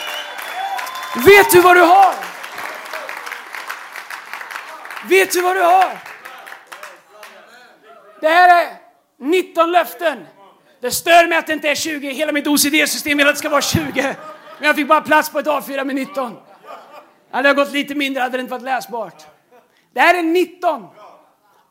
[1.27, 2.38] Vet du vad du har?
[5.09, 5.99] Vet du vad du har?
[8.21, 8.77] Det här är
[9.19, 10.27] 19 löften.
[10.81, 12.13] Det stör mig att det inte är 20.
[12.13, 14.03] Hela mitt OCD-system vill att det ska vara 20.
[14.59, 16.37] Men jag fick bara plats på ett A4 med 19.
[17.31, 19.27] Hade jag gått lite mindre hade det inte varit läsbart.
[19.93, 20.87] Det här är 19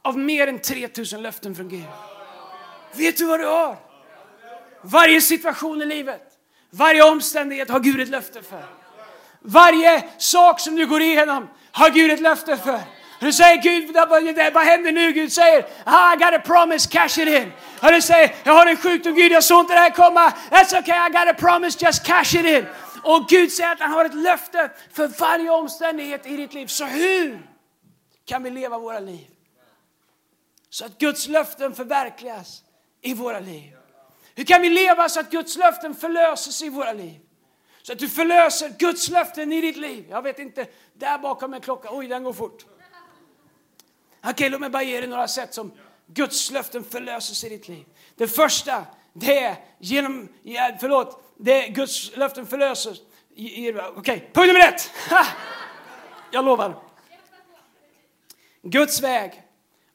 [0.02, 1.86] av mer än 3000 löften från Gud.
[2.94, 3.78] Vet du vad du har?
[4.82, 6.22] Varje situation i livet,
[6.70, 8.64] varje omständighet har Gud ett löfte för.
[9.40, 12.80] Varje sak som du går igenom har Gud ett löfte för.
[13.20, 13.96] Du säger Gud,
[14.54, 15.12] vad händer nu?
[15.12, 17.52] Gud säger, ah, I got a promise, cash it in.
[17.82, 20.34] Och du säger, jag har en sjukdom, Gud jag såg inte det här komma.
[20.50, 22.66] That's okay, I got a promise, just cash it in.
[23.04, 26.68] Och Gud säger att han har ett löfte för varje omständighet i ditt liv.
[26.68, 27.48] Så hur
[28.26, 29.28] kan vi leva våra liv?
[30.70, 32.64] Så att Guds löften förverkligas
[33.02, 33.74] i våra liv.
[34.36, 37.20] Hur kan vi leva så att Guds löften förlöses i våra liv?
[37.82, 40.06] Så att du förlöser Guds löften i ditt liv.
[40.10, 41.92] Jag vet inte, där bakom är klockan.
[41.96, 42.66] Oj, den går fort.
[44.24, 45.72] Okej, låt mig bara ge dig några sätt som
[46.08, 47.86] Guds löften förlöses i ditt liv.
[48.16, 52.98] Det första, det är genom, ja, förlåt, det är Guds löften förlöses.
[53.32, 54.20] Okej, okay.
[54.20, 54.92] punkt nummer ett.
[56.32, 56.76] Jag lovar.
[58.62, 59.44] Guds väg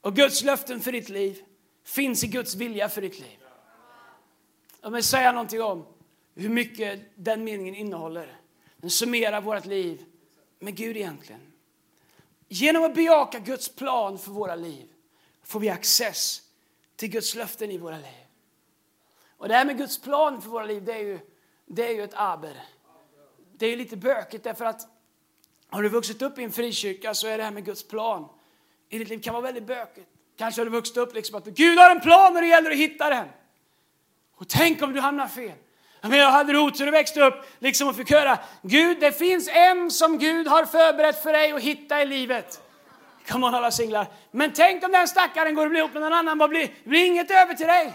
[0.00, 1.38] och Guds löften för ditt liv
[1.84, 3.38] finns i Guds vilja för ditt liv.
[4.82, 5.86] Låt mig säga någonting om
[6.34, 8.36] hur mycket den meningen innehåller.
[8.76, 10.04] Den summerar vårt liv
[10.58, 11.51] med Gud egentligen.
[12.54, 14.88] Genom att bejaka Guds plan för våra liv
[15.44, 16.42] får vi access
[16.96, 18.26] till Guds löften i våra liv.
[19.36, 21.18] Och det här med Guds plan för våra liv, det är ju,
[21.66, 22.56] det är ju ett aber.
[23.52, 24.88] Det är lite bökigt därför att
[25.68, 28.28] har du vuxit upp i en frikyrka så är det här med Guds plan
[28.88, 30.08] i ditt liv kan vara väldigt bökigt.
[30.36, 32.76] Kanske har du vuxit upp liksom att Gud har en plan och det gäller att
[32.76, 33.28] hitta den.
[34.34, 35.58] Och tänk om du hamnar fel.
[36.08, 39.90] Men jag hade otur och växte upp liksom och fick höra Gud, det finns en
[39.90, 42.60] som Gud har förberett för dig att hitta i livet.
[43.28, 44.06] Come on alla singlar.
[44.30, 47.06] Men tänk om den stackaren går och blir ihop med någon annan, vad blir, blir
[47.06, 47.92] inget över till dig?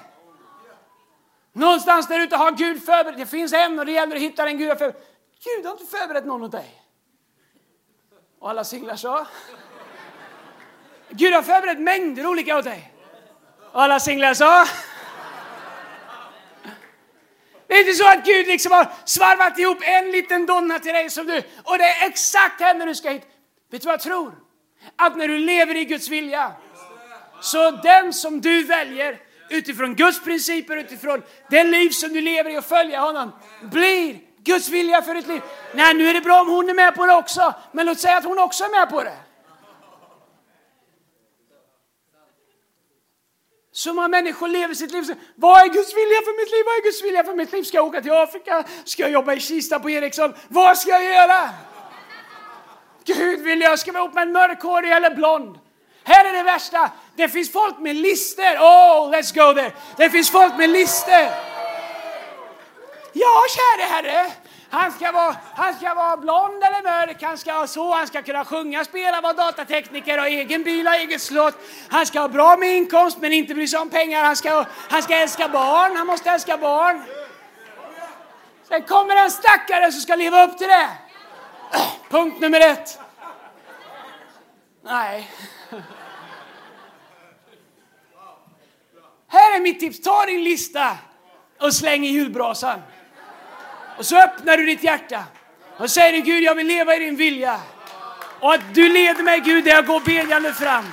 [1.53, 4.57] Någonstans där ute har Gud förberett, det finns en och det gäller att hitta den
[4.57, 5.07] Gud har förberett.
[5.43, 6.83] Gud har inte förberett någon åt dig.
[8.39, 9.27] Och alla singlar sa.
[11.09, 12.93] Gud har förberett mängder olika åt dig.
[13.71, 14.65] Och alla singlar sa.
[17.67, 21.09] Det är inte så att Gud liksom har svarvat ihop en liten donna till dig
[21.09, 23.23] som du, och det är exakt henne du ska hit.
[23.71, 24.35] Vet du vad jag tror?
[24.95, 26.51] Att när du lever i Guds vilja,
[27.41, 32.57] så den som du väljer utifrån Guds principer, utifrån det liv som du lever i
[32.57, 35.41] och följa honom, blir Guds vilja för ditt liv.
[35.73, 38.17] Nej, nu är det bra om hon är med på det också, men låt säga
[38.17, 39.17] att hon också är med på det.
[43.77, 46.63] Så många människor lever sitt liv vad är Guds vilja för mitt liv?
[46.65, 47.63] Vad är Guds vilja för mitt liv?
[47.63, 48.63] Ska jag åka till Afrika?
[48.83, 50.33] Ska jag jobba i Kista på Ericsson?
[50.47, 51.49] Vad ska jag göra?
[53.05, 55.59] Gud vill jag ska vara ihop med en mörkhårig eller blond.
[56.03, 56.91] Här är det värsta.
[57.15, 58.57] Det finns folk med lister.
[58.57, 59.71] Oh, let's go there.
[59.97, 61.31] Det finns folk med lister.
[63.13, 64.31] Ja, käre Herre.
[64.69, 68.21] Han ska, vara, han ska vara blond eller mörk, han ska ha så, han ska
[68.21, 71.55] kunna sjunga, spela, vara datatekniker, ha egen bil, ha eget slott.
[71.89, 74.23] Han ska ha bra med inkomst men inte bry sig om pengar.
[74.23, 77.03] Han ska, han ska älska barn, han måste älska barn.
[78.67, 80.89] Sen kommer en stackare som ska leva upp till det.
[82.09, 82.99] Punkt nummer ett.
[84.83, 85.31] Nej.
[89.27, 90.01] Här är mitt tips.
[90.01, 90.97] Ta din lista
[91.61, 92.81] och släng i julbrasan.
[93.97, 95.23] Och så öppnar du ditt hjärta
[95.77, 97.59] och säger du Gud, jag vill leva i din vilja.
[98.39, 100.85] Och att du leder mig Gud där jag går bedjande fram.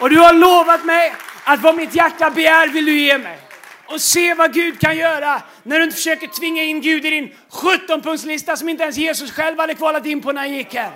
[0.00, 3.38] Och du har lovat mig att vad mitt hjärta begär vill du ge mig.
[3.86, 7.34] Och se vad Gud kan göra när du inte försöker tvinga in Gud i din
[7.50, 10.92] 17-punktslista som inte ens Jesus själv hade kvalat in på när han gick här.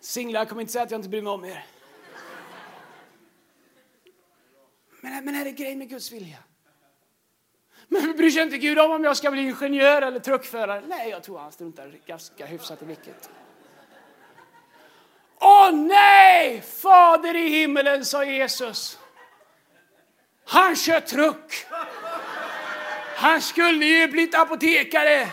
[0.00, 1.64] Singlar, jag kommer inte säga att jag inte bryr mig om er.
[5.00, 6.38] Men, men är det grejen med Guds vilja.
[7.88, 10.82] Men bryr sig inte Gud om om jag ska bli ingenjör eller truckförare?
[10.86, 13.30] Nej, jag tror han struntar ganska hyfsat i vilket.
[15.40, 16.62] Åh nej!
[16.62, 18.98] Fader i himmelen, sa Jesus.
[20.44, 21.66] Han kör truck.
[23.16, 25.28] Han skulle ju blivit apotekare.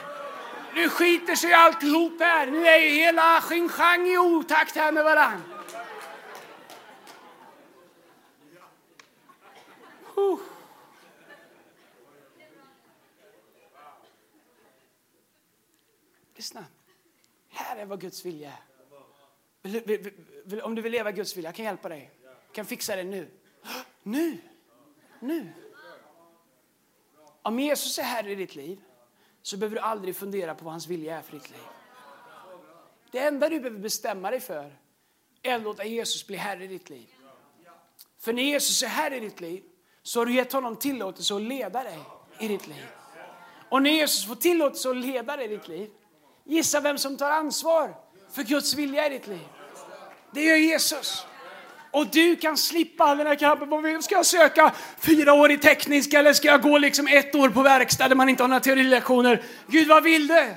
[0.76, 2.46] Nu skiter sig alltihop här.
[2.46, 5.55] Nu är ju hela Xinjiang i otakt här med varann.
[10.16, 10.40] Huh.
[16.36, 16.66] Lyssna.
[17.50, 18.60] Här är vad Guds vilja är.
[19.62, 20.14] Vill, vill,
[20.46, 22.12] vill, om du vill leva Guds vilja, jag kan hjälpa dig.
[22.24, 23.30] Jag kan fixa det nu.
[24.04, 24.38] Nu!
[25.20, 25.54] Nu!
[27.42, 28.82] Om Jesus är här i ditt liv
[29.42, 31.60] så behöver du aldrig fundera på vad hans vilja är för ditt liv.
[33.12, 34.78] Det enda du behöver bestämma dig för
[35.42, 37.16] är att låta Jesus bli Herre i ditt liv.
[38.18, 39.64] För när Jesus är Herre i ditt liv
[40.06, 42.00] så har du gett honom tillåtelse att leda dig
[42.40, 42.86] i ditt liv.
[43.70, 45.90] Och när Jesus får tillåtelse att leda dig i ditt liv,
[46.44, 47.96] gissa vem som tar ansvar
[48.32, 49.48] för Guds vilja i ditt liv.
[50.32, 51.26] Det gör Jesus.
[51.92, 54.04] Och du kan slippa all den här kampen.
[54.04, 57.62] Ska jag söka fyra år i teknisk eller ska jag gå liksom ett år på
[57.62, 59.44] verkstad där man inte har några teorilektioner?
[59.68, 60.54] Gud, vad vill du?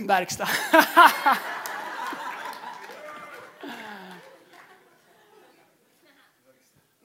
[0.00, 0.48] Verkstad.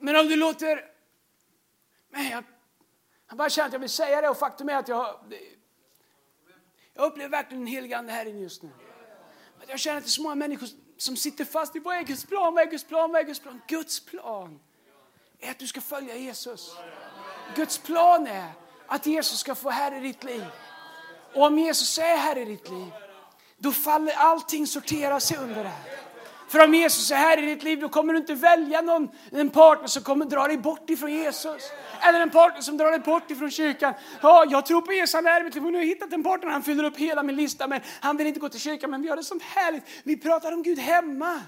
[0.00, 0.89] Men om du låter...
[2.10, 2.44] Men jag,
[3.28, 5.16] jag bara känner att jag vill säga det och faktum är att jag...
[6.94, 8.70] Jag upplever verkligen helgande här inne just nu.
[9.66, 12.24] Jag känner att det är så många människor som sitter fast i vad är Guds
[12.24, 13.60] plan, vad är Guds plan, vad är Guds plan?
[13.68, 14.60] Guds plan
[15.38, 16.76] är att du ska följa Jesus.
[17.56, 18.52] Guds plan är
[18.86, 20.44] att Jesus ska få här i ditt liv.
[21.34, 22.92] Och om Jesus är här i ditt liv,
[23.56, 25.99] då faller allting sortera sig under det här.
[26.50, 29.50] För om Jesus är här i ditt liv, då kommer du inte välja någon, en
[29.50, 31.72] partner som kommer dra dig bort ifrån Jesus.
[32.00, 33.94] Eller en partner som drar dig bort ifrån kyrkan.
[34.22, 35.62] Ja, jag tror på Jesus, han är mitt liv.
[35.62, 37.66] Nu har jag hittat en partner, han fyller upp hela min lista.
[37.66, 39.82] Men han vill inte gå till kyrkan, men vi har det som härligt.
[40.02, 41.40] Vi pratar om Gud hemma.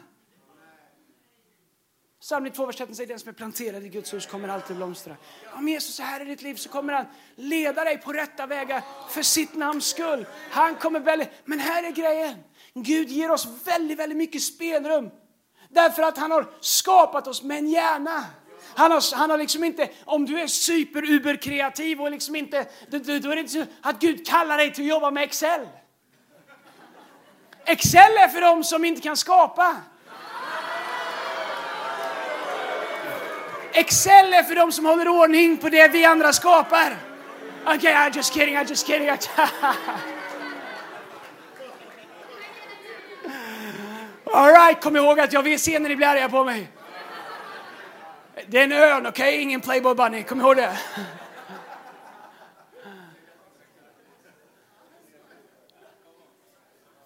[2.20, 5.16] Psalm 2, vers 13 säger den som är planterad i Guds hus kommer alltid blomstra.
[5.52, 8.82] Om Jesus är här i ditt liv så kommer han leda dig på rätta vägar
[9.10, 10.26] för sitt namns skull.
[10.50, 11.26] Han kommer välja.
[11.44, 12.34] Men här är grejen.
[12.74, 15.10] Gud ger oss väldigt, väldigt mycket spelrum.
[15.68, 18.24] Därför att han har skapat oss med en hjärna.
[18.74, 23.30] Han har, han har liksom inte, om du är super-uber-kreativ och liksom inte, då, då
[23.30, 25.68] är det inte så att Gud kallar dig till att jobba med Excel.
[27.64, 29.76] Excel är för dem som inte kan skapa.
[33.72, 36.96] Excel är för dem som håller ordning på det vi andra skapar.
[37.64, 39.08] Okej, okay, I'm just kidding, I'm just kidding.
[44.32, 46.70] Alright, kom ihåg att jag vill se när ni blir arga på mig.
[48.46, 49.28] Det är en örn, okej?
[49.28, 49.40] Okay?
[49.40, 50.22] Ingen Playboy Bunny.
[50.22, 50.78] Kom ihåg det.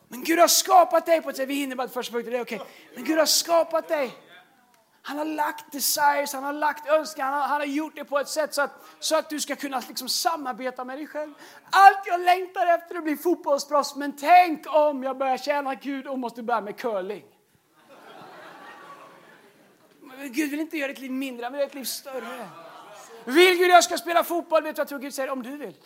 [0.08, 1.48] Men Gud har skapat dig på ett sätt.
[1.48, 2.60] Vi hinner bara första punkten, det är okej.
[2.60, 2.68] Okay.
[2.94, 4.10] Men Gud har skapat dig.
[5.08, 8.18] Han har lagt desires, han har lagt önskan, han har, han har gjort det på
[8.18, 11.34] ett sätt så att, så att du ska kunna liksom samarbeta med dig själv.
[11.70, 16.06] Allt jag längtar efter är att bli fotbollsproffs, men tänk om jag börjar tjäna Gud
[16.06, 17.24] och måste börja med curling.
[20.18, 22.48] Gud vill inte göra ditt liv mindre, han vill göra ditt liv större.
[23.24, 24.62] Vill Gud jag ska spela fotboll?
[24.62, 25.30] Vet du vad jag tror Gud säger?
[25.30, 25.76] Om du vill.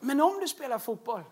[0.00, 1.22] Men om du spelar fotboll,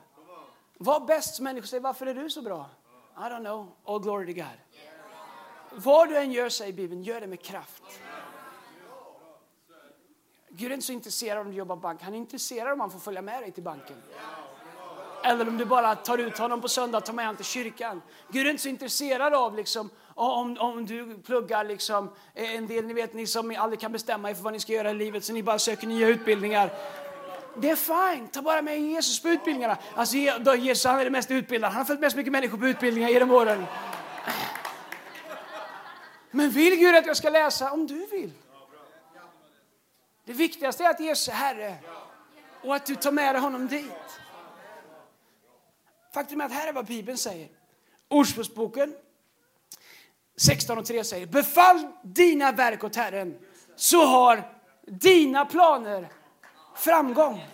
[0.79, 1.67] var bäst som människa.
[1.67, 2.71] Säg, varför är du så bra?
[3.17, 3.73] I don't know.
[3.87, 4.59] All glory to God.
[5.85, 7.83] Vad du än gör, säger Bibeln, gör det med kraft.
[10.51, 12.03] Gud är inte så intresserad om du jobbar bank.
[12.03, 13.97] Han är intresserad om han får följa med dig till banken.
[15.25, 18.03] Eller om du bara tar ut honom på söndag och tar med honom till kyrkan.
[18.29, 22.85] Gud är inte så intresserad av liksom, om, om du pluggar liksom, eh, en del,
[22.85, 25.25] ni vet ni som aldrig kan bestämma er för vad ni ska göra i livet
[25.25, 26.71] så ni bara söker nya utbildningar.
[27.57, 29.77] Det är fine, ta bara med Jesus på utbildningarna.
[29.95, 32.67] Alltså, Jesus han är det mest utbildade, han har följt med så mycket människor på
[32.67, 33.67] utbildningar genom åren.
[36.31, 37.73] Men vill Gud att jag ska läsa?
[37.73, 38.33] Om du vill.
[40.25, 41.77] Det viktigaste är att Jesus är Herre
[42.63, 43.93] och att du tar med dig honom dit.
[46.15, 47.49] Faktum är att här är vad Bibeln säger.
[48.09, 48.95] Ordspråksboken
[50.37, 53.39] 16 och 3 säger Befall dina verk åt Herren
[53.77, 54.53] så har
[54.87, 56.09] dina planer
[56.77, 57.47] framgång.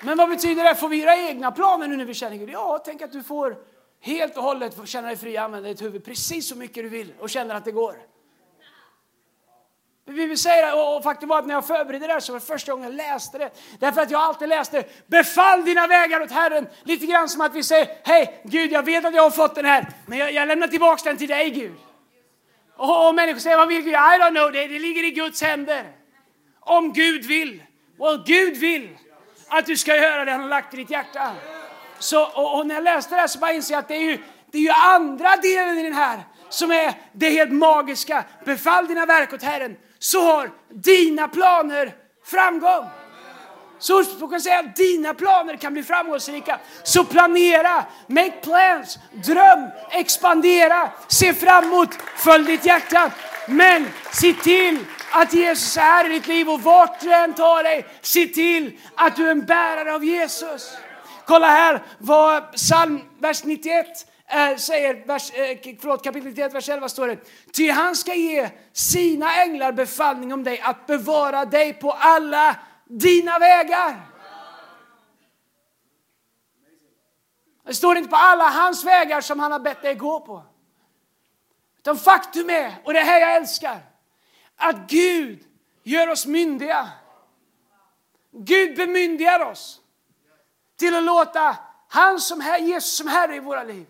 [0.00, 0.74] Men vad betyder det?
[0.74, 2.50] Får vi göra egna planer nu när vi känner Gud?
[2.50, 3.71] Ja, tänk att du får
[4.02, 7.12] helt och hållet känna dig fri att använda ditt huvud precis så mycket du vill
[7.18, 7.96] och känner att det går.
[10.04, 12.46] Vi vill säga och faktum var att när jag förberedde det här så var det
[12.46, 13.50] första gången jag läste det.
[13.78, 16.66] Därför att jag alltid läste Befall dina vägar åt Herren.
[16.82, 19.64] Lite grann som att vi säger Hej Gud, jag vet att jag har fått den
[19.64, 21.74] här, men jag, jag lämnar tillbaka den till dig Gud.
[22.76, 23.92] Och, och människor säger vad vill Gud?
[23.92, 25.92] I don't know, det, det ligger i Guds händer.
[26.60, 27.62] Om Gud vill.
[27.98, 28.98] Och Gud vill
[29.48, 31.32] att du ska göra det han har lagt i ditt hjärta.
[32.02, 34.10] Så, och, och när jag läste det här så bara inser jag att det är
[34.10, 34.18] ju,
[34.50, 38.24] det är ju andra delen i den här som är det helt magiska.
[38.44, 42.86] Befall dina verk åt Herren så har dina planer framgång.
[43.78, 46.58] Så Ordspråken säger att dina planer kan bli framgångsrika.
[46.82, 53.10] Så planera, make plans, dröm, expandera, se framåt, följ ditt hjärta.
[53.46, 54.78] Men se till
[55.10, 59.16] att Jesus är i ditt liv och vart du än tar dig, se till att
[59.16, 60.72] du är en bärare av Jesus.
[61.26, 66.68] Kolla här vad psalm vers 91 äh, eh, säger, vers, äh, förlåt, kapitel 91, vers
[66.68, 67.18] 11 står det.
[67.52, 73.38] Ty han ska ge sina änglar befallning om dig att bevara dig på alla dina
[73.38, 74.00] vägar.
[77.64, 80.42] Det står inte på alla hans vägar som han har bett dig gå på.
[81.78, 83.80] Utan faktum är, och det här jag älskar,
[84.56, 85.44] att Gud
[85.82, 86.88] gör oss myndiga.
[88.32, 89.81] Gud bemyndigar oss
[90.82, 91.56] till att låta
[91.88, 93.86] han som här, Jesus som Herre i våra liv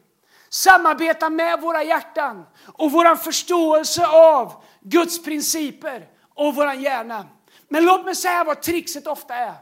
[0.48, 7.26] samarbeta med våra hjärtan och vår förståelse av Guds principer och vår hjärna.
[7.68, 9.55] Men låt mig säga vad trixet ofta är.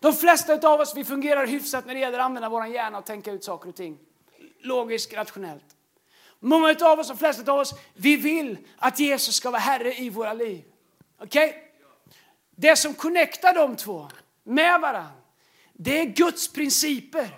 [0.00, 3.04] De flesta av oss vi fungerar hyfsat när det gäller att använda vår hjärna och
[3.04, 3.98] tänka ut saker och ting.
[4.60, 5.64] Logiskt, rationellt.
[6.40, 10.10] Många av oss, de flesta av oss, vi vill att Jesus ska vara Herre i
[10.10, 10.64] våra liv.
[11.20, 11.48] Okej?
[11.48, 11.62] Okay?
[12.50, 14.08] Det som connectar de två
[14.44, 15.17] med varandra,
[15.78, 17.28] det är Guds principer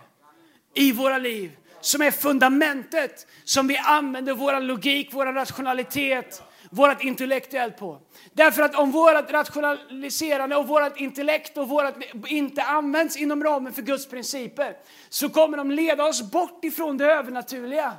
[0.75, 7.77] i våra liv som är fundamentet som vi använder vår logik, vår rationalitet, vårt intellektuellt
[7.77, 8.01] på.
[8.33, 13.83] Därför att om vårt rationaliserande och vårt intellekt och vårat inte används inom ramen för
[13.83, 14.77] Guds principer
[15.09, 17.93] så kommer de leda oss bort ifrån det övernaturliga.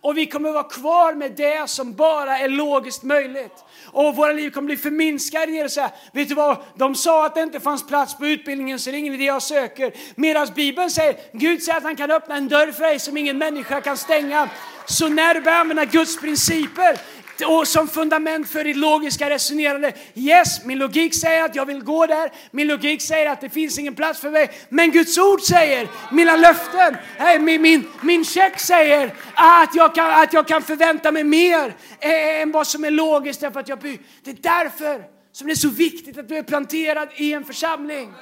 [0.00, 3.64] Och vi kommer vara kvar med det som bara är logiskt möjligt.
[3.86, 7.34] Och våra liv kommer bli förminskade ner och säga, vet du vad, de sa att
[7.34, 9.92] det inte fanns plats på utbildningen så det är ingen idé jag söker.
[10.14, 13.38] Medan Bibeln säger, Gud säger att han kan öppna en dörr för dig som ingen
[13.38, 14.48] människa kan stänga.
[14.86, 16.98] Så när du börjar använda Guds principer
[17.46, 19.92] och som fundament för ditt logiska resonerande.
[20.14, 22.32] Yes, min logik säger att jag vill gå där.
[22.50, 24.50] Min logik säger att det finns ingen plats för mig.
[24.68, 26.96] Men Guds ord säger, mina löften,
[27.40, 32.52] min, min, min check säger att jag, kan, att jag kan förvänta mig mer än
[32.52, 33.40] vad som är logiskt.
[33.40, 33.98] Därför att jag by.
[34.24, 38.12] Det är därför som det är så viktigt att du är planterad i en församling.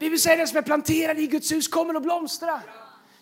[0.00, 2.60] Bibeln säger att den som är planterad i Guds hus kommer att blomstra.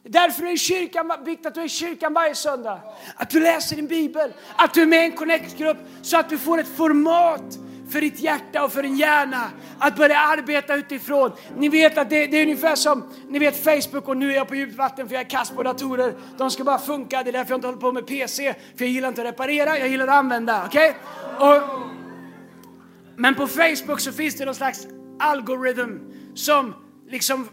[0.02, 2.80] Därför är det kyrkan, viktigt att du är i kyrkan varje söndag.
[3.16, 6.38] Att du läser din bibel, att du är med i en connect-grupp så att du
[6.38, 7.58] får ett format
[7.90, 11.32] för ditt hjärta och för din hjärna att börja arbeta utifrån.
[11.56, 14.48] Ni vet att det, det, är ungefär som ni vet Facebook och nu är jag
[14.48, 16.14] på djupt vatten för jag är kass på datorer.
[16.38, 18.54] De ska bara funka, det är därför jag inte håller på med PC.
[18.76, 20.66] För jag gillar inte att reparera, jag gillar att använda.
[20.66, 20.92] Okay?
[21.38, 21.62] Och,
[23.16, 24.86] men på Facebook så finns det någon slags
[25.18, 26.00] algoritm
[26.34, 26.74] som
[27.08, 27.48] liksom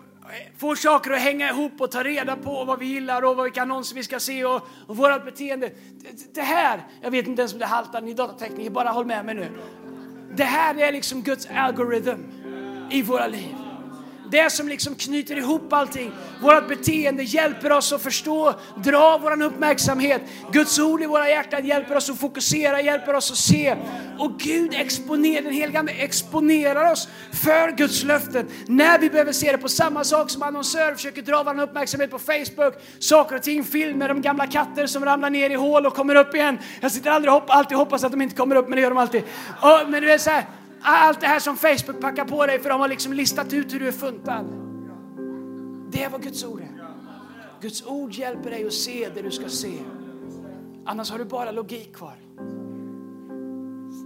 [0.57, 3.95] får saker att hänga ihop och ta reda på vad vi gillar och vilka annonser
[3.95, 5.71] vi ska se och, och vårt beteende.
[5.91, 9.25] Det, det, här, jag vet inte ens om det haltar, ni datatekniker, bara håll med
[9.25, 9.49] mig nu.
[10.35, 12.23] Det här är liksom Guds algoritm
[12.91, 13.64] i våra liv.
[14.31, 16.11] Det som liksom knyter ihop allting.
[16.41, 18.53] Vårt beteende hjälper oss att förstå,
[18.83, 20.21] dra vår uppmärksamhet.
[20.51, 23.75] Guds ord i våra hjärtan hjälper oss att fokusera, hjälper oss att se.
[24.19, 28.47] Och Gud exponerar, den helige exponerar oss för Guds löften.
[28.67, 32.19] När vi behöver se det på samma sak som annonsörer försöker dra vår uppmärksamhet på
[32.19, 32.73] Facebook.
[32.99, 36.35] Saker och ting, filmer om gamla katter som ramlar ner i hål och kommer upp
[36.35, 36.59] igen.
[36.81, 38.89] Jag sitter aldrig och hopp, alltid hoppas att de inte kommer upp, men det gör
[38.89, 39.23] de alltid.
[39.61, 40.45] Och, men du är så här,
[40.87, 43.79] allt det här som Facebook packar på dig för de har liksom listat ut hur
[43.79, 44.45] du är funtad.
[45.91, 46.85] Det är vad Guds ord är.
[47.61, 49.79] Guds ord hjälper dig att se det du ska se.
[50.85, 52.15] Annars har du bara logik kvar.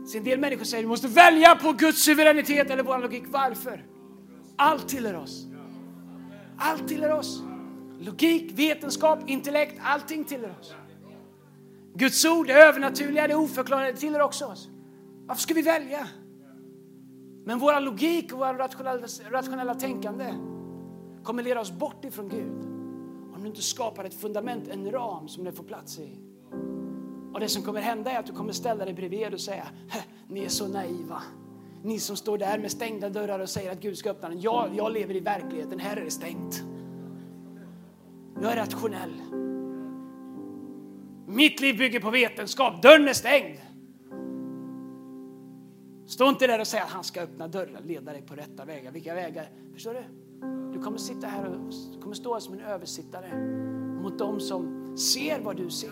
[0.08, 3.24] Så en del människor säger att du måste välja på Guds suveränitet eller vår logik.
[3.28, 3.86] Varför?
[4.56, 5.46] Allt tillhör oss.
[6.58, 7.42] Allt tillhör oss.
[8.00, 10.74] Logik, vetenskap, intellekt, allting tillhör oss.
[11.96, 14.70] Guds ord, det övernaturliga, det oförklarliga, det tillhör också oss.
[15.26, 16.08] Varför ska vi välja?
[17.44, 20.34] Men vår logik och vårt rationella, rationella tänkande
[21.24, 22.64] kommer leda oss bort ifrån Gud.
[23.36, 26.18] Om du inte skapar ett fundament, en ram som det får plats i.
[27.34, 29.68] Och det som kommer hända är att du kommer ställa dig bredvid och säga,
[30.28, 31.24] ni är så naiva.
[31.84, 34.42] Ni som står där med stängda dörrar och säger att Gud ska öppna den.
[34.42, 36.64] Jag, jag lever i verkligheten, här är det stängt.
[38.42, 39.22] Jag är rationell.
[41.28, 43.58] Mitt liv bygger på vetenskap, dörren är stängd.
[46.10, 48.91] Stå inte där och säg att han ska öppna dörren, leda dig på rätta vägar.
[48.91, 49.49] Vilka vägar?
[49.74, 50.03] Förstår du?
[50.74, 53.38] Du kommer sitta här och du kommer stå som en översittare
[54.01, 55.89] mot dem som ser vad du ser.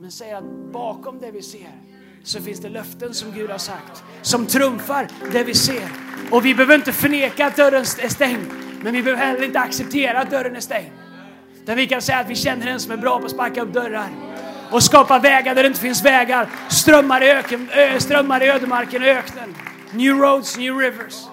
[0.00, 1.80] Men säger att bakom det vi ser
[2.22, 5.88] så finns det löften som Gud har sagt som trumfar det vi ser.
[6.30, 8.46] Och vi behöver inte förneka att dörren är stängd,
[8.82, 10.92] men vi behöver heller inte acceptera att dörren är stängd.
[11.64, 13.72] Där vi kan säga att vi känner en som är bra på att sparka upp
[13.72, 14.29] dörrar
[14.72, 16.50] och skapa vägar där det inte finns vägar.
[16.68, 19.54] Strömmar i, öken, ö, strömmar i ödemarken och öknen.
[19.92, 21.26] New roads, new rivers.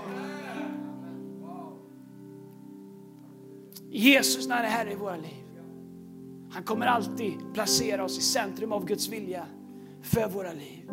[3.92, 5.44] Jesus när han är Herre i våra liv.
[6.52, 9.46] Han kommer alltid placera oss i centrum av Guds vilja
[10.02, 10.90] för våra liv.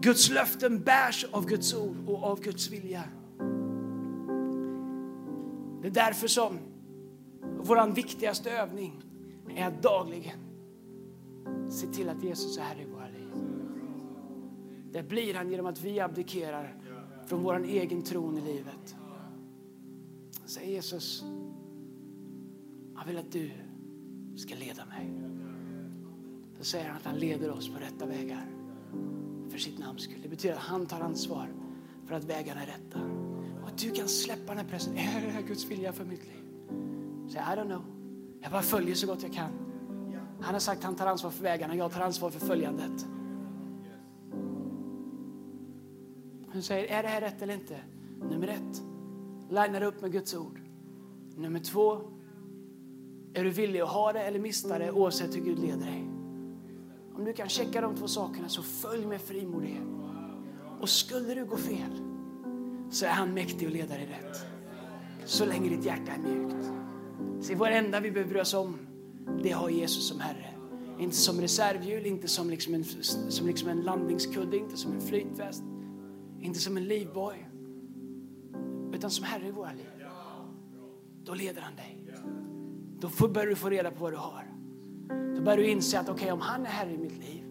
[0.00, 3.02] Guds löften bärs av Guds ord och av Guds vilja.
[5.82, 6.58] Det är därför som
[7.60, 9.02] vår viktigaste övning
[9.56, 10.51] är att dagligen
[11.70, 13.30] se till att Jesus är Herre i våra liv.
[14.92, 16.76] Det blir han genom att vi abdikerar
[17.26, 18.96] från vår egen tron i livet.
[20.44, 21.24] Säg Jesus,
[22.96, 23.50] jag vill att du
[24.36, 25.12] ska leda mig.
[26.58, 28.46] Då säger han att han leder oss på rätta vägar
[29.48, 30.18] för sitt namns skull.
[30.22, 31.48] Det betyder att han tar ansvar
[32.06, 33.00] för att vägarna är rätta.
[33.62, 34.96] Och att du kan släppa den här pressen.
[34.96, 36.44] Är det här Guds vilja för mitt liv?
[37.32, 37.84] Säg, I don't know.
[38.40, 39.71] Jag bara följer så gott jag kan.
[40.42, 43.06] Han har sagt att han tar ansvar för vägarna, jag tar ansvar för följandet.
[46.52, 47.76] Han säger, är det här rätt eller inte?
[48.30, 48.82] Nummer ett,
[49.48, 50.60] linar upp med Guds ord.
[51.36, 52.00] Nummer två,
[53.34, 56.08] är du villig att ha det eller mista det oavsett hur Gud leder dig?
[57.14, 59.82] Om du kan checka de två sakerna så följ med frimodighet.
[60.80, 62.02] Och skulle du gå fel
[62.90, 64.46] så är han mäktig att leda dig rätt.
[65.24, 66.70] Så länge ditt hjärta är mjukt.
[67.40, 68.78] Se, varenda vi behöver bry oss om,
[69.42, 70.54] det har Jesus som Herre.
[70.98, 72.84] Inte som reservhjul, inte som liksom en,
[73.28, 75.62] som liksom en landningskudde, inte som en flytväst,
[76.40, 77.48] inte som en livboj.
[78.92, 79.86] Utan som Herre i våra liv.
[81.24, 82.04] Då leder han dig.
[83.00, 84.44] Då får, börjar du få reda på vad du har.
[85.36, 87.44] Då börjar du inse att okay, om han är Herre i mitt liv,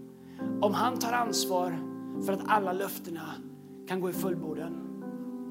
[0.61, 1.79] om han tar ansvar
[2.25, 3.33] för att alla löftena
[3.87, 4.73] kan gå i fullbordan.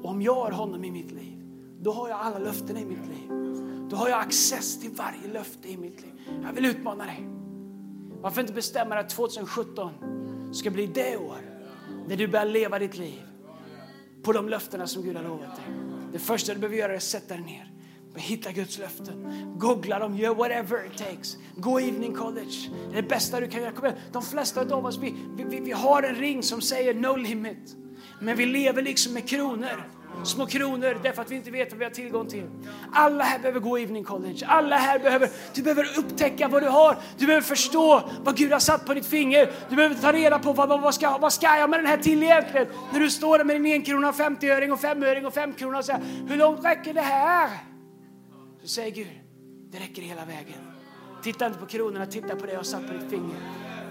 [0.03, 1.43] Och om jag har honom i mitt liv,
[1.81, 3.31] då har jag alla löftena i mitt liv.
[3.91, 6.11] Då har jag access till varje löfte i mitt liv.
[6.43, 7.27] Jag vill utmana dig.
[8.21, 9.91] Varför inte bestämma dig att 2017
[10.53, 11.41] ska bli det år
[12.07, 13.21] när du börjar leva ditt liv
[14.23, 15.65] på de löftena som Gud har lovat dig.
[16.11, 17.71] Det första du behöver göra är att sätta dig ner.
[18.15, 19.45] Hitta Guds löften.
[19.57, 21.37] Googla dem, gör whatever it takes.
[21.55, 22.69] Gå evening college.
[22.91, 23.93] Det är det bästa du kan göra.
[24.11, 27.75] De flesta av oss, vi, vi, vi har en ring som säger no limit.
[28.21, 29.83] Men vi lever liksom med kronor
[30.23, 32.43] små kronor därför att vi inte vet vad vi har tillgång till.
[32.91, 34.45] Alla här behöver gå evening college.
[34.47, 36.97] Alla här behöver, du behöver upptäcka vad du har.
[37.17, 39.51] Du behöver förstå vad Gud har satt på ditt finger.
[39.69, 42.23] Du behöver ta reda på vad, vad, ska, vad ska jag med den här till
[42.23, 42.67] egentligen?
[42.93, 46.37] När du står där med din enkrona, 50-öring och femöring och femkrona och säger hur
[46.37, 47.49] långt räcker det här?
[48.61, 49.07] Så säger Gud,
[49.71, 50.71] det räcker hela vägen.
[51.23, 53.35] Titta inte på kronorna, titta på det jag har satt på ditt finger.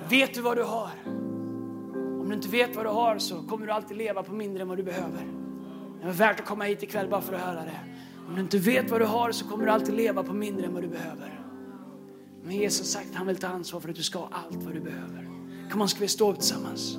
[0.09, 0.91] Vet du vad du har?
[2.21, 4.69] Om du inte vet vad du har så kommer du alltid leva på mindre än
[4.69, 5.40] vad du behöver.
[6.03, 7.81] Det är värt att komma hit ikväll bara för att höra det.
[8.29, 10.75] Om du inte vet vad du har så kommer du alltid leva på mindre än
[10.75, 11.41] vad du behöver.
[12.45, 14.75] Men Jesus sagt att han vill ta ansvar för att du ska ha allt vad
[14.75, 15.29] du behöver.
[15.71, 16.99] Kom on, ska vi stå upp tillsammans?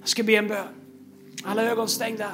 [0.00, 0.66] Jag ska be en bön.
[1.44, 2.30] Alla ögon stängda,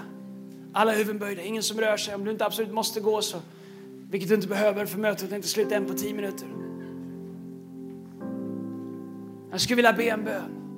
[0.72, 2.14] alla huvuden böjda, ingen som rör sig.
[2.14, 3.38] Om du inte absolut måste gå så,
[4.10, 6.48] vilket du inte behöver för mötet är inte slut än på tio minuter.
[9.50, 10.69] Jag skulle vilja be en bön.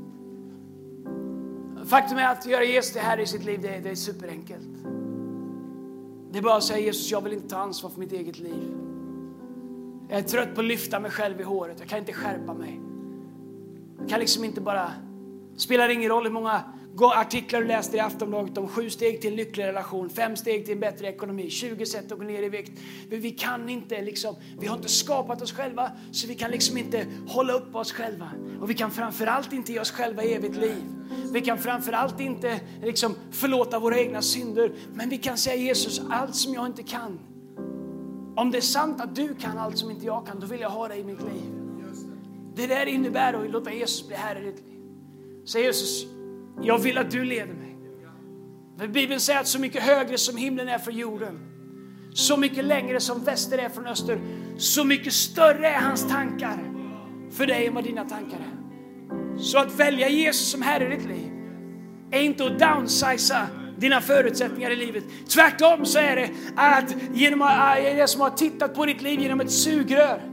[1.85, 4.68] Faktum är att göra Jesus till Herre i sitt liv, det är, det är superenkelt.
[6.30, 8.74] Det är bara att säga Jesus, jag vill inte ta ansvar för mitt eget liv.
[10.09, 11.76] Jag är trött på att lyfta mig själv i håret.
[11.80, 12.80] Jag kan inte skärpa mig.
[13.99, 14.93] Jag kan liksom inte bara
[15.57, 16.62] Spelar ingen roll hur många
[17.01, 20.74] artiklar du läste i Aftonbladet om sju steg till en lycklig relation, fem steg till
[20.74, 22.80] en bättre ekonomi, 20 sätt att gå ner i vikt.
[23.11, 26.78] Men vi kan inte liksom, vi har inte skapat oss själva så vi kan liksom
[26.78, 28.30] inte hålla upp oss själva.
[28.61, 30.82] Och vi kan framförallt inte ge oss själva evigt liv.
[31.32, 34.72] Vi kan framförallt inte liksom förlåta våra egna synder.
[34.95, 37.18] Men vi kan säga Jesus, allt som jag inte kan.
[38.36, 40.70] Om det är sant att du kan allt som inte jag kan, då vill jag
[40.70, 41.53] ha dig i mitt liv.
[42.55, 44.80] Det där innebär att låta Jesus bli Herre i ditt liv.
[45.45, 46.07] Säg Jesus,
[46.62, 47.76] jag vill att du leder mig.
[48.78, 51.40] För Bibeln säger att så mycket högre som himlen är från jorden,
[52.14, 54.20] så mycket längre som väster är från öster,
[54.59, 56.59] så mycket större är hans tankar
[57.30, 59.38] för dig än vad dina tankar är.
[59.38, 61.32] Så att välja Jesus som Herre i ditt liv
[62.11, 63.46] är inte att downsiza
[63.78, 65.05] dina förutsättningar i livet.
[65.28, 69.40] Tvärtom så är det att genom att, det som har tittat på ditt liv genom
[69.40, 70.32] ett sugrör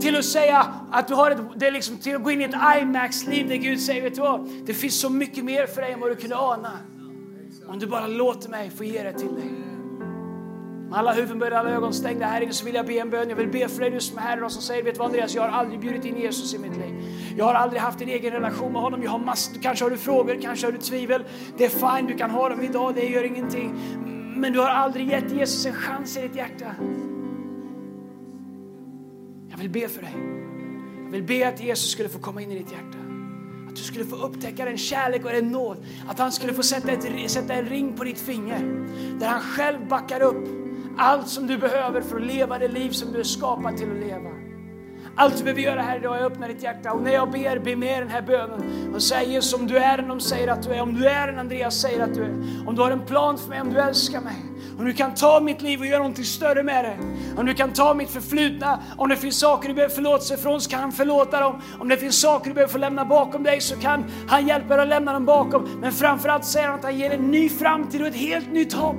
[0.00, 2.44] till att säga att du har ett, det är liksom till att gå in i
[2.44, 4.48] ett IMAX-liv där Gud säger, vet du vad?
[4.66, 6.72] Det finns så mycket mer för dig än vad du kunde ana.
[7.66, 9.50] Om du bara låter mig få ge det till dig.
[10.90, 13.28] Med alla huvuden böjda, alla ögon stängda här inne så vill jag be en bön.
[13.28, 15.06] Jag vill be för dig du som är här idag som säger, vet du vad
[15.06, 16.94] Andreas, jag har aldrig bjudit in Jesus i mitt liv.
[17.36, 19.02] Jag har aldrig haft en egen relation med honom.
[19.02, 19.50] Jag har mass...
[19.62, 21.24] kanske har du frågor, kanske har du tvivel.
[21.56, 23.74] Det är fine, du kan ha dem idag, det gör ingenting.
[24.36, 26.74] Men du har aldrig gett Jesus en chans i ditt hjärta.
[29.60, 30.14] Jag vill be för dig.
[31.04, 32.98] Jag vill be att Jesus skulle få komma in i ditt hjärta.
[33.68, 35.76] Att du skulle få upptäcka den kärlek och den nåd.
[36.08, 38.86] Att han skulle få sätta, ett, sätta en ring på ditt finger.
[39.18, 40.48] Där han själv backar upp
[40.98, 44.06] allt som du behöver för att leva det liv som du är skapad till att
[44.06, 44.30] leva.
[45.14, 47.58] Allt du behöver göra här idag är att öppna ditt hjärta och när jag ber,
[47.58, 50.62] be med den här bönen och säg Jesus om du är den de säger att
[50.62, 53.06] du är, om du är den Andreas säger att du är, om du har en
[53.06, 54.49] plan för mig, om du älskar mig,
[54.80, 56.96] om du kan ta mitt liv och göra någonting större med det,
[57.40, 60.70] om du kan ta mitt förflutna, om det finns saker du behöver förlåtelse från så
[60.70, 63.76] kan han förlåta dem, om det finns saker du behöver få lämna bakom dig så
[63.76, 67.10] kan han hjälpa dig att lämna dem bakom, men framförallt säger han att han ger
[67.10, 68.96] en ny framtid och ett helt nytt hopp.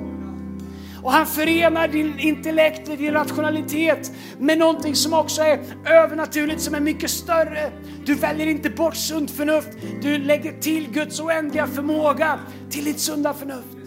[1.03, 6.75] Och han förenar din intellekt och din rationalitet med någonting som också är övernaturligt, som
[6.75, 7.71] är mycket större.
[8.05, 9.69] Du väljer inte bort sunt förnuft,
[10.01, 13.80] du lägger till Guds oändliga förmåga till ditt sunda förnuft.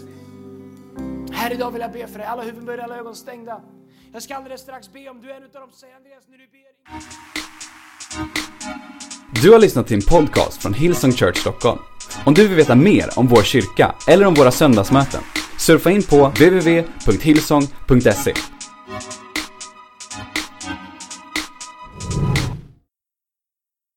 [1.45, 3.61] Här idag vill jag be för dig, alla huvuden böjda, alla ögon stängda.
[4.13, 6.47] Jag ska alldeles strax be om du är en utav dem säg Andreas, när du
[6.47, 6.61] ber...
[9.43, 11.79] Du har lyssnat till en podcast från Hillsong Church Stockholm.
[12.27, 15.21] Om du vill veta mer om vår kyrka eller om våra söndagsmöten,
[15.59, 18.35] surfa in på www.hillsong.se